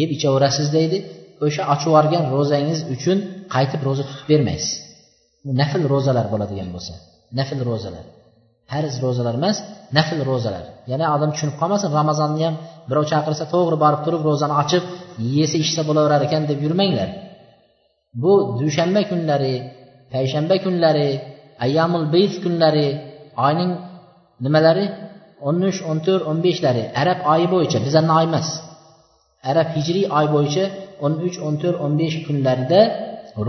[0.00, 0.98] yeb ichaverasiz deydi.
[1.44, 3.18] O'sha ochib yuborgan ro'zangiz uchun
[3.54, 4.72] qaytib ro'za tutib bermaysiz.
[5.44, 6.92] Bu nafl ro'zalar bo'ladigan bo'lsa
[7.38, 8.04] nafl ro'zalar.
[8.70, 9.56] Farz ro'zalar emas
[9.98, 10.64] nafl ro'zalar.
[10.90, 12.56] Ya'ni odam tushunib qolmasin ramazonni ham
[12.90, 14.82] birov chaqirsa to'g'ri borib turib ro'zani ochib
[15.36, 17.08] yesa ichsa bo'laverar ekan deb yurmanglar.
[18.22, 19.54] Bu dushanba kunlari
[20.12, 21.08] payshanba kunlari
[21.64, 22.88] ayyamul bayt kunlari
[23.46, 23.72] oyning
[24.44, 24.86] nimalari?
[25.48, 28.48] O'n uch o'n to'rt o'n beshlari arab oyi bo'yicha bizani oy emas.
[29.50, 30.64] Arab hijriy oy bo'yicha
[31.04, 32.80] o'n uch o'n to'rt o'n besh kunlarida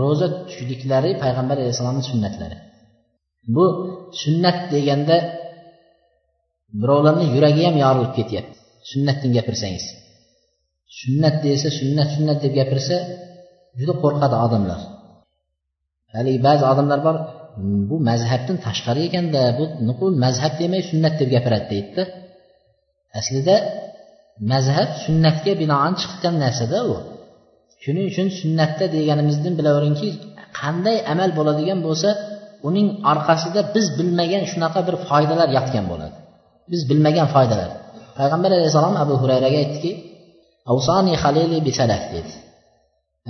[0.00, 2.56] ro'za tutishliklari payg'ambar alayhissalomni sunnatlari.
[3.54, 3.64] Bu
[4.22, 5.16] sunnat deganda
[6.80, 8.56] birovlarni yuragi ham yorilib ketyapti.
[8.90, 9.84] Sunnatdan gapirsangiz.
[11.00, 12.96] Sunnat desa sunnat sunnat deb gapirsa
[13.78, 14.80] juda qo'rqadi odamlar.
[16.14, 17.16] Haligi ba'zi odamlar bor
[17.90, 22.02] bu mazhabdan tashqari ekanda bu nuqul mazhab demay sunnat deb gapiradi deydida.
[23.18, 23.56] Aslida
[24.52, 26.94] mazhab sunnatga binoan chiqqan narsada u.
[27.82, 30.08] Shuning uchun sunnatda deganimizdan bilaveringki
[30.60, 32.08] qanday amal bo'ladigan bo'lsa
[32.68, 36.16] uning orqasida biz bilmagan shunaqa bir foydalar yotgan bo'ladi.
[36.72, 37.70] Biz bilmagan foydalar.
[38.18, 39.90] Payg'ambar alayhissalom abu hurayraga aytdiki
[40.72, 42.32] avsani halili bisalaf dedi.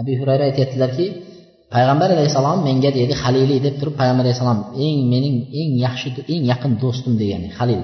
[0.01, 1.07] Abi hurayra aytyaptilarki
[1.75, 6.73] payg'ambar alayhissalom menga deydi halili deb turib payg'ambar alayhissalom eng mening eng yaxshi eng yaqin
[6.83, 7.83] do'stim degani halil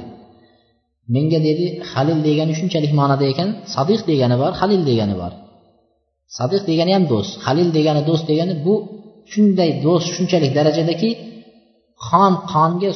[1.14, 5.32] menga dedi halil degani shunchalik ma'noda ekan sadiq degani bor halil degani bor.
[6.38, 8.74] Sadiq degani ham do'st halil degani do'st degani bu
[9.32, 11.10] shunday do'st shunchalik darajadaki
[12.06, 12.92] qon qonga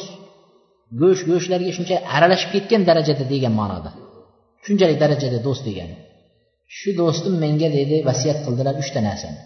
[1.01, 3.91] go'sht go'shtlarga shuncha aralashib ketgan darajada degan ma'noda.
[4.65, 5.95] Shunchalik darajada do'st degani.
[6.77, 9.41] Shu do'stim menga deydi vasiyat qildilar uchta narsani.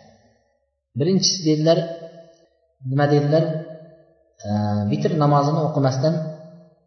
[0.98, 1.78] Birinchisi dedilar
[2.90, 3.44] nima dedilar?
[4.90, 6.14] Vitr namozini o'qimasdan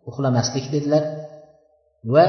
[0.10, 1.04] uxlamaslik dedilar
[2.14, 2.26] va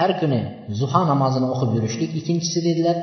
[0.00, 0.40] har kuni
[0.80, 2.10] zuho namozini o'qib yurishlik.
[2.20, 2.96] Ikkinchisi dedilar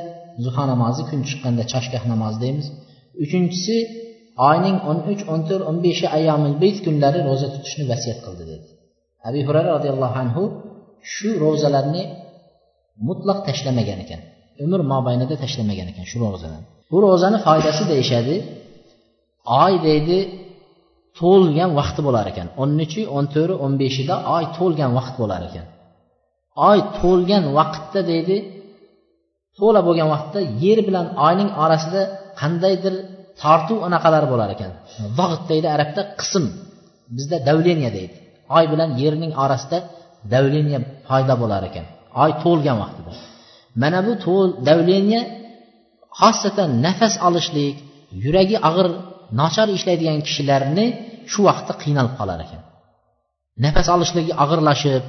[0.44, 2.66] zuho namozi kun chiqqanda choshgoh namozi deymiz.
[3.24, 3.76] Uchinchisi
[4.50, 8.66] oyning o'n uch o'n to'rt o'n beshi ayyomil bayt kunlari ro'za tutishni vasiyat qildi dedi.
[9.28, 10.42] Abi hurara roziyallohu anhu
[11.12, 12.02] shu ro'zalarni
[13.06, 14.20] mutlaq tashlamagan ekan.
[14.64, 16.58] Umr mobaynida tashlamagan ekan shu ro'zani
[16.90, 18.34] bu ro'zani foydasi deyishadi
[19.62, 20.18] oy deydi
[21.20, 22.46] to'lgan vaqti bo'lar ekan.
[22.62, 25.66] O'n uchi o'n to'rti o'n beshida oy to'lgan vaqt bo'lar ekan.
[26.68, 28.36] Oy to'lgan vaqtda deydi
[29.58, 32.02] to'la bo'lgan vaqtda yer bilan oyning orasida
[32.40, 32.94] qandaydir
[33.42, 34.70] tortuv anaqalar bo'lar ekan.
[35.18, 36.44] Vaqt deydi arabda qism
[37.16, 38.16] bizda davleniya deydi.
[38.56, 39.78] Oy bilan yerning orasida
[40.32, 41.86] davleniya paydo bo'lar ekan.
[42.22, 43.12] Oy to'lgan vaqtida
[43.82, 45.22] mana bu to'l davleniya
[46.20, 47.76] xosatan nafas olishlik
[48.24, 48.88] yuragi og'ir
[49.40, 50.86] nochor ishlaydigan kishilarni
[51.32, 52.60] shu vaqtda qiynalib qolar ekan.
[53.64, 55.02] Nafas olishligi og'irlashib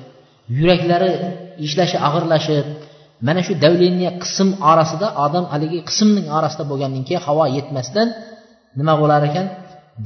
[0.60, 1.12] yuraklari
[1.66, 2.66] ishlashi og'irlashib
[3.28, 8.08] mana shu davleniya qism orasida odam haligi qismning orasida bo'lgandan keyin havo yetmasdan
[8.80, 9.46] nima bo'lar ekan?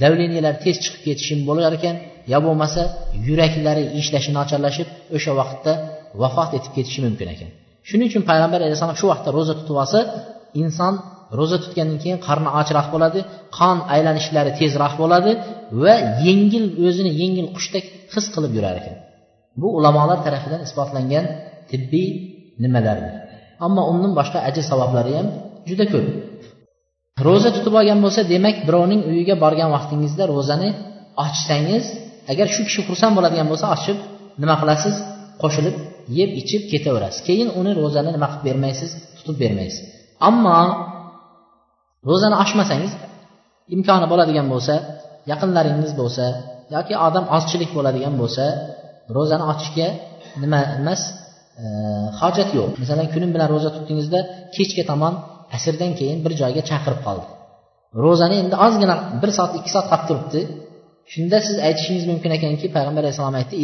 [0.01, 1.95] Davleniyalar tez chiqib ketishi bo'lar ekan.
[2.31, 2.81] Yo bo'lmasa
[3.27, 5.73] yuraklari ishlashi nochorlashib o'sha vaqtda
[6.21, 7.49] vafot etib ketishi mumkin ekan.
[7.89, 9.99] Shuning uchun payg'ambar alayhissalom shu vaqtda ro'za tutib olsa
[10.61, 10.93] inson
[11.39, 13.19] ro'za tutgandan keyin qarni ochroq bo'ladi
[13.57, 15.31] qon aylanishlari tezroq bo'ladi
[15.83, 15.93] va
[16.25, 18.95] yengil o'zini yengil qushdek his qilib yurar ekan.
[19.61, 21.25] Bu ulamolar tarafidan isbotlangan
[21.71, 22.07] tibbiy
[22.63, 23.13] nimalardir.
[23.65, 25.27] Ammo undan boshqa ajr savoblari ham
[25.69, 26.07] juda ko'p.
[27.27, 30.69] Ro'za tutib olgan bo'lsa demak birovning uyiga borgan vaqtingizda ro'zani
[31.25, 31.85] ochsangiz
[32.31, 33.97] agar shu kishi xursand bo'ladigan bo'lsa ochib
[34.41, 34.95] nima qilasiz?
[35.41, 35.75] Qo'shilib
[36.19, 37.19] yeb ichib ketaverasiz.
[37.27, 38.91] Keyin uni ro'zani nima qilib bermaysiz?
[39.17, 39.81] Tutib bermaysiz.
[40.29, 40.59] Ammo
[42.09, 42.91] ro'zani ochmasangiz
[43.75, 44.75] imkoni bo'ladigan bo'lsa
[45.31, 46.25] yaqinlaringiz bo'lsa
[46.75, 48.45] yoki odam ozchilik bo'ladigan bo'lsa
[49.15, 49.87] ro'zani ochishga
[50.43, 51.01] nima emas
[51.63, 51.65] e,
[52.21, 52.69] hojat yo'q.
[52.81, 54.19] Masalan kunim bilan ro'za tutdingizda
[54.55, 55.13] kechga tomon
[55.55, 57.25] asrdan keyin bir joyga chaqirib qoldi.
[58.05, 60.41] Ro'zani endi ozgina bir soat ikki soat qolib turibdi.
[61.13, 63.55] Shunda siz aytishingiz mumkin ekanki payg'ambar alayhissalom aytdi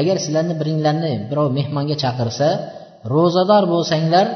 [0.00, 2.48] agar sizlarni biringlarni birov mehmonga chaqirsa
[3.14, 4.26] ro'zador bo'lsanglar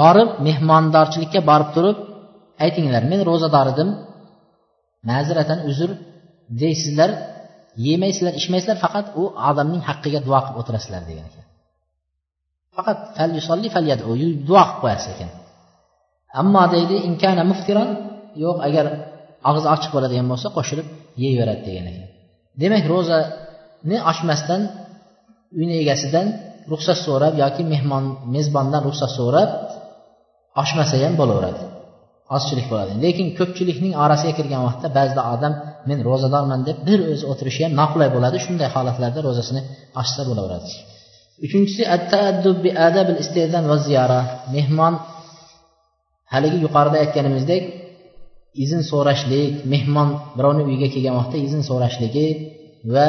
[0.00, 1.98] borib mehmondorchilikka borib turib
[2.64, 3.88] aytinglar men ro'zador edim
[5.10, 5.90] ma'ziratan uzr
[6.62, 7.10] deysizlar
[7.86, 11.46] yemaysizlar ichmaysizlar faqat u odamning haqqiga duo qilib o'tirasizlar degan ekan
[12.76, 12.98] faqat
[13.74, 14.02] fal yadu
[14.48, 15.30] duo qilib qo'yasiz ekan
[16.40, 17.90] ammo deydi inkana muftiron
[18.44, 18.86] yo'q agar
[19.48, 20.86] og'iz ochiq bo'ladigan bo'lsa qo'shilib
[21.22, 22.06] yeyveradi degan ekan.
[22.62, 24.62] Demak ro'zani ochmasdan
[25.58, 26.26] uyni egasidan
[26.72, 29.50] ruxsat so'rab yoki mehmon mezbondan ruxsat so'rab
[30.62, 31.62] ochmasa ham bo'laveradi.
[32.36, 32.92] Ozchilik bo'ladi.
[33.04, 35.52] Lekin ko'pchilikning orasiga kirgan vaqtda ba'zida odam
[35.88, 38.36] men ro'zadorman deb bir o'zi o'tirishi ham noqulay bo'ladi.
[38.44, 39.60] Shunday holatlarda ro'zasini
[40.00, 40.68] ochsa bo'laveradi.
[41.46, 41.82] Uchinchisi
[44.56, 44.94] mehmon
[46.32, 47.62] haligi yuqorida aytganimizdek
[48.64, 52.26] izn so'rashlik mehmon birovni uyiga kelgan vaqtda izn so'rashligi
[52.94, 53.08] va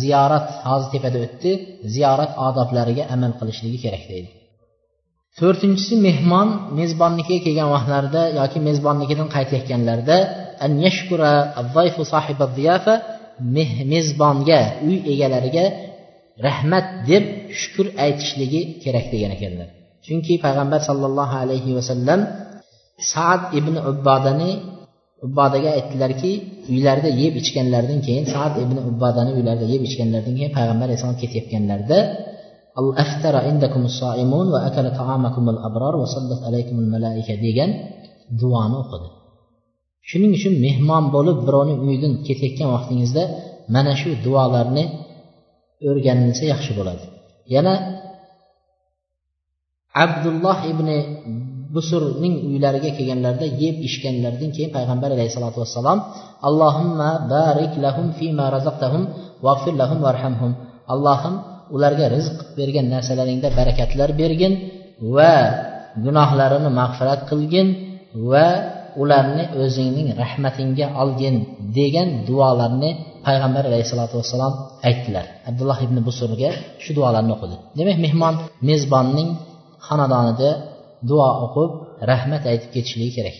[0.00, 1.50] ziyorat hozir tepada o'tdi
[1.94, 4.30] ziyorat odoblariga amal qilishligi kerak deydi.
[5.38, 10.16] To'rtinchisi mehmon mezbonnikiga kelgan vaqtlarida yoki mezbonnikidan qaytayotganlarida
[13.92, 15.64] mezbonga uy egalariga
[16.46, 17.24] rahmat deb
[17.60, 19.68] shukur aytishligi kerak degan ekanlar.
[20.06, 22.20] Chunki payg'ambar sollallohu alayhi vasallam
[23.12, 24.50] saad ibn ubbodani
[25.24, 26.30] ubbodaga aytdilarki
[26.72, 31.98] uylarida yeb ichganlaridan keyin saad ibn ubbodani uylarida yeb ichganlaridan keyin payg'ambar alayhissalom ketayotganlarida
[37.46, 37.70] degan
[38.40, 39.08] duoni o'qidi.
[40.08, 43.22] Shuning uchun mehmon bo'lib birovni uyidan ketayotgan vaqtingizda
[43.74, 44.84] mana shu duolarni
[45.88, 47.04] o'rganilsa yaxshi bo'ladi.
[47.54, 47.74] Yana
[50.04, 50.88] abdulloh ibn
[51.76, 55.98] busurning uylariga kelganlarida yeb ichganlaridan keyin payg'ambar alayhissalotu vassalom
[56.48, 59.02] allohimma barik lahum fima razaqtahum
[59.46, 60.52] vagfir lahum varhamhum
[60.94, 61.34] allohim
[61.74, 64.52] ularga rizq bergan narsalaringda barakatlar bergin
[65.16, 65.34] va
[66.04, 67.66] gunohlarini mag'firat qilgin
[68.30, 68.46] va
[69.02, 71.34] ularni o'zingning rahmatingga olgin
[71.78, 72.90] degan duolarni
[73.26, 74.52] payg'ambar alayhissalotu vassalom
[74.88, 75.24] aytdilar.
[75.50, 76.50] Abdulloh ibn busurga
[76.82, 77.56] shu duolarni o'qidi.
[77.78, 78.34] Demak mehmon
[78.68, 79.28] mezbonning
[79.86, 80.50] xonadonida
[81.10, 81.70] duo o'qib
[82.10, 83.36] rahmat aytib ketishligi kerak.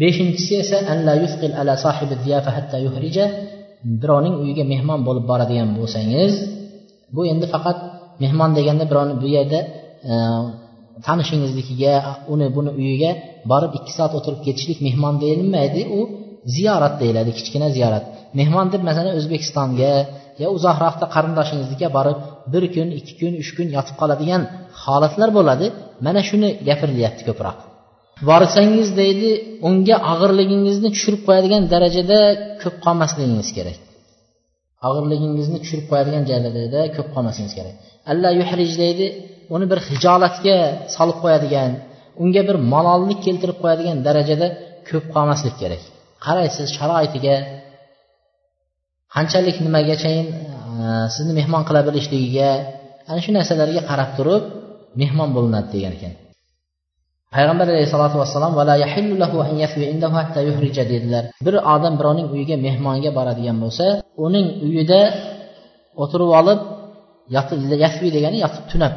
[0.00, 0.78] Beshinchisi esa
[3.84, 6.32] birovning uyiga mehmon bo'lib boradigan bo'lsangiz
[7.14, 7.78] bu endi faqat
[8.22, 9.60] mehmon deganda birovni bu yerda
[10.10, 10.14] e,
[11.06, 11.92] tanishingiznikiga
[12.32, 13.10] uni buni uyiga
[13.52, 16.00] borib ikki soat o'tirib ketishlik mehmon deyilmaydi u
[16.54, 18.04] ziyorat deyiladi kichkina ziyorat.
[18.38, 19.92] Mehmon deb masalan o'zbekistonga
[20.42, 22.18] yo uzoqroqda qarindoshingiznikiga borib
[22.52, 24.42] bir kun ikki kun uch kun yotib qoladigan
[24.82, 25.66] holatlar bo'ladi.
[26.06, 27.56] Mana shuni gapirilyapti ko'proq.
[28.28, 29.30] Borsangiz deydi
[29.68, 32.18] unga og'irligingizni tushirib qo'yadigan darajada
[32.62, 33.78] ko'p qolmasligingiz kerak.
[34.88, 37.74] Og'irligingizni tushirib qo'yadigan joylarda ko'p qolmasligingiz kerak.
[38.10, 39.06] Alla yuhrij deydi
[39.54, 40.56] uni bir hijolatga
[40.96, 41.70] solib qo'yadigan
[42.22, 44.46] unga bir malollik keltirib qo'yadigan darajada
[44.88, 45.82] ko'p qolmaslik kerak.
[46.26, 47.36] Qaraysiz sharoitiga
[49.14, 50.28] qanchalik nimagachayin
[51.14, 52.48] sizni mehmon qila bilishligiga
[53.10, 54.42] ana shu narsalarga qarab turib
[55.00, 56.12] mehmon bo'linadi degan ekan.
[57.34, 58.52] Payg'ambar alayhissalotu vassalom
[60.92, 61.24] dedilar.
[61.46, 63.86] Bir odam birovning uyiga mehmonga boradigan bo'lsa
[64.26, 65.00] uning uyida
[66.02, 66.60] o'tirib olib
[67.84, 68.92] yasvi degani yotib tunab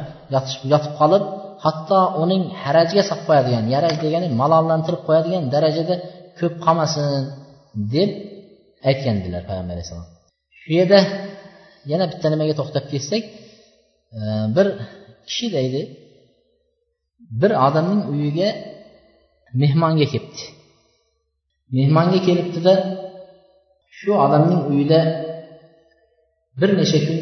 [0.72, 1.24] yotib qolib
[1.64, 5.94] hatto uning harajga solib qo'yadigan yaraj degani malollantirib qo'yadigan darajada
[6.38, 7.06] ko'p qolmasin
[7.94, 8.10] deb
[8.90, 10.08] aytgandilar payg'ambar alayhissalom
[10.60, 10.98] shu yerda
[11.92, 13.22] yana bitta nimaga to'xtab ketsak
[14.18, 14.20] e,
[14.56, 14.66] bir
[15.28, 15.80] kishi deydi
[17.40, 18.48] bir odamning uyiga
[19.62, 20.44] mehmonga kelibdi
[21.76, 22.74] mehmonga kelibdida
[23.98, 25.00] shu odamning uyida
[26.60, 27.18] bir necha kun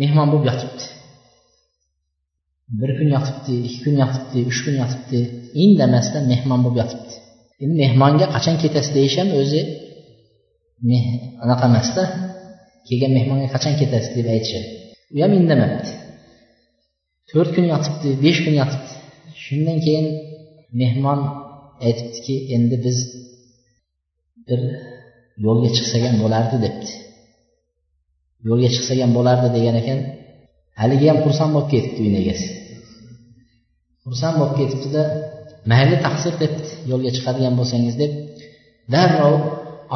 [0.00, 0.84] mehmon bo'lib yotibdi.
[2.80, 5.18] Bir kun yotibdi ikki kun yotibdi uch kun yotibdi
[5.64, 7.14] indamasdan mehmon bo'lib yotibdi.
[7.62, 9.60] Endi mehmonga qachon ketasiz deyish ham o'zi
[11.44, 12.02] anaqa emasda.
[12.90, 14.68] Kelgan mehmonga qachon ketasiz deb aytishadi.
[15.14, 15.90] U ham indamabdi.
[17.30, 18.92] To'rt kun yotibdi besh kun yotibdi.
[19.44, 20.06] Shundan keyin
[20.80, 21.20] mehmon
[21.86, 22.98] aytibdiki endi biz
[24.46, 24.60] bir
[25.44, 26.90] yo'lga chiqsak ham bo'lardi debdi.
[28.48, 30.00] Yo'lga chiqsak ham bo'lardi degan ekan
[30.80, 32.48] haligi ham xursand bo'lib ketibdi uyni egasi
[34.04, 35.02] xursand bo'lib ketibdida
[35.72, 38.12] mayli taqsir debdi yo'lga chiqadigan bo'lsangiz deb
[38.94, 39.36] darrov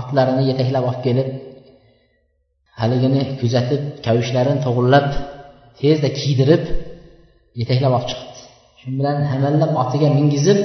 [0.00, 1.28] otlarini yetaklab olib kelib
[2.80, 5.08] haligini kuzatib kavishlarini to'g'irlab
[5.80, 6.64] tezda kiydirib
[7.60, 8.40] yetaklab olib chiqibdi.
[8.80, 10.58] Shu bilan hamallab otiga mingizib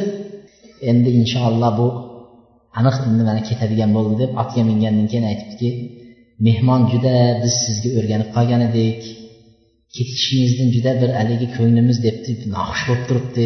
[0.90, 1.88] endi inshaalloh bu
[2.80, 5.70] aniq endi mana ketadigan bo'ldi deb otga mingandan keyin aytibdiki
[6.48, 9.02] mehmon juda biz sizga o'rganib qolgan edik.
[9.96, 13.46] Ketishingizdan juda bir haligi ko'nglimiz debdi noxush bo'lib turibdi.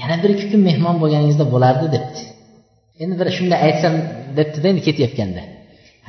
[0.00, 2.22] Yana bir ikki kun mehmon bo'lganingizda bo'lardi debdi.
[3.02, 3.94] Endi bir shunday aytsam
[4.38, 5.42] debdida endi ketayotganda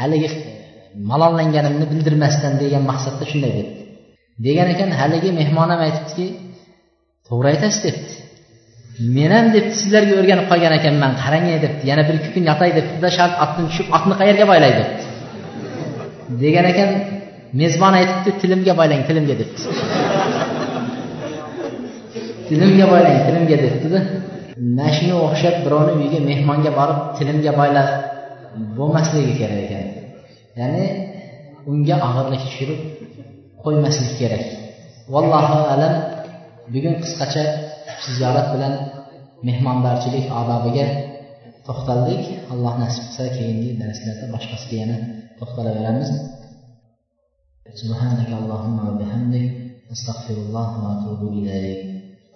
[0.02, 0.30] haligi
[1.10, 3.80] malollanganimni bildirmasdan degan maqsadda shunday debdi
[4.46, 6.26] degan ekan haligi mehmon ham aytibdiki
[7.28, 8.14] to'g'ri aytasiz debdi.
[9.16, 11.84] Men ham debdi sizlarga o'rganib qolgan ekanman qarang debdi.
[11.92, 15.04] Yana bir ikki kun yotay debdida shart otdan tushib otni qayerga boylay debdi.
[16.44, 16.90] Degan ekan
[17.62, 19.60] mezbon aytibdi tilimga boylang tilimga debdi.
[22.48, 24.00] Tilimga boylang tilimga debdida.
[24.78, 27.84] Mana shunga o'xshab birovni uyiga mehmonga borib tilimga boyla
[28.78, 29.86] bo'lmasligi kerak ekan.
[30.61, 30.85] ya'ni
[31.71, 32.81] unga og'irlik tushirib
[33.65, 34.45] qo'ymaslik kerak
[35.15, 35.95] vallohu alam
[36.73, 37.45] bugun qisqacha
[38.17, 38.75] ziyorat bilan
[39.47, 40.87] mehmondorchilik odobiga
[41.67, 42.23] to'xtaldik
[42.53, 44.97] alloh nasib qilsa keyingi darslarda boshqasiga yana
[45.39, 46.11] to'xtalaveramiz
[47.83, 49.47] سبحانك اللهم وبحمدك
[49.93, 51.88] أستغفر الله وأتوب إليك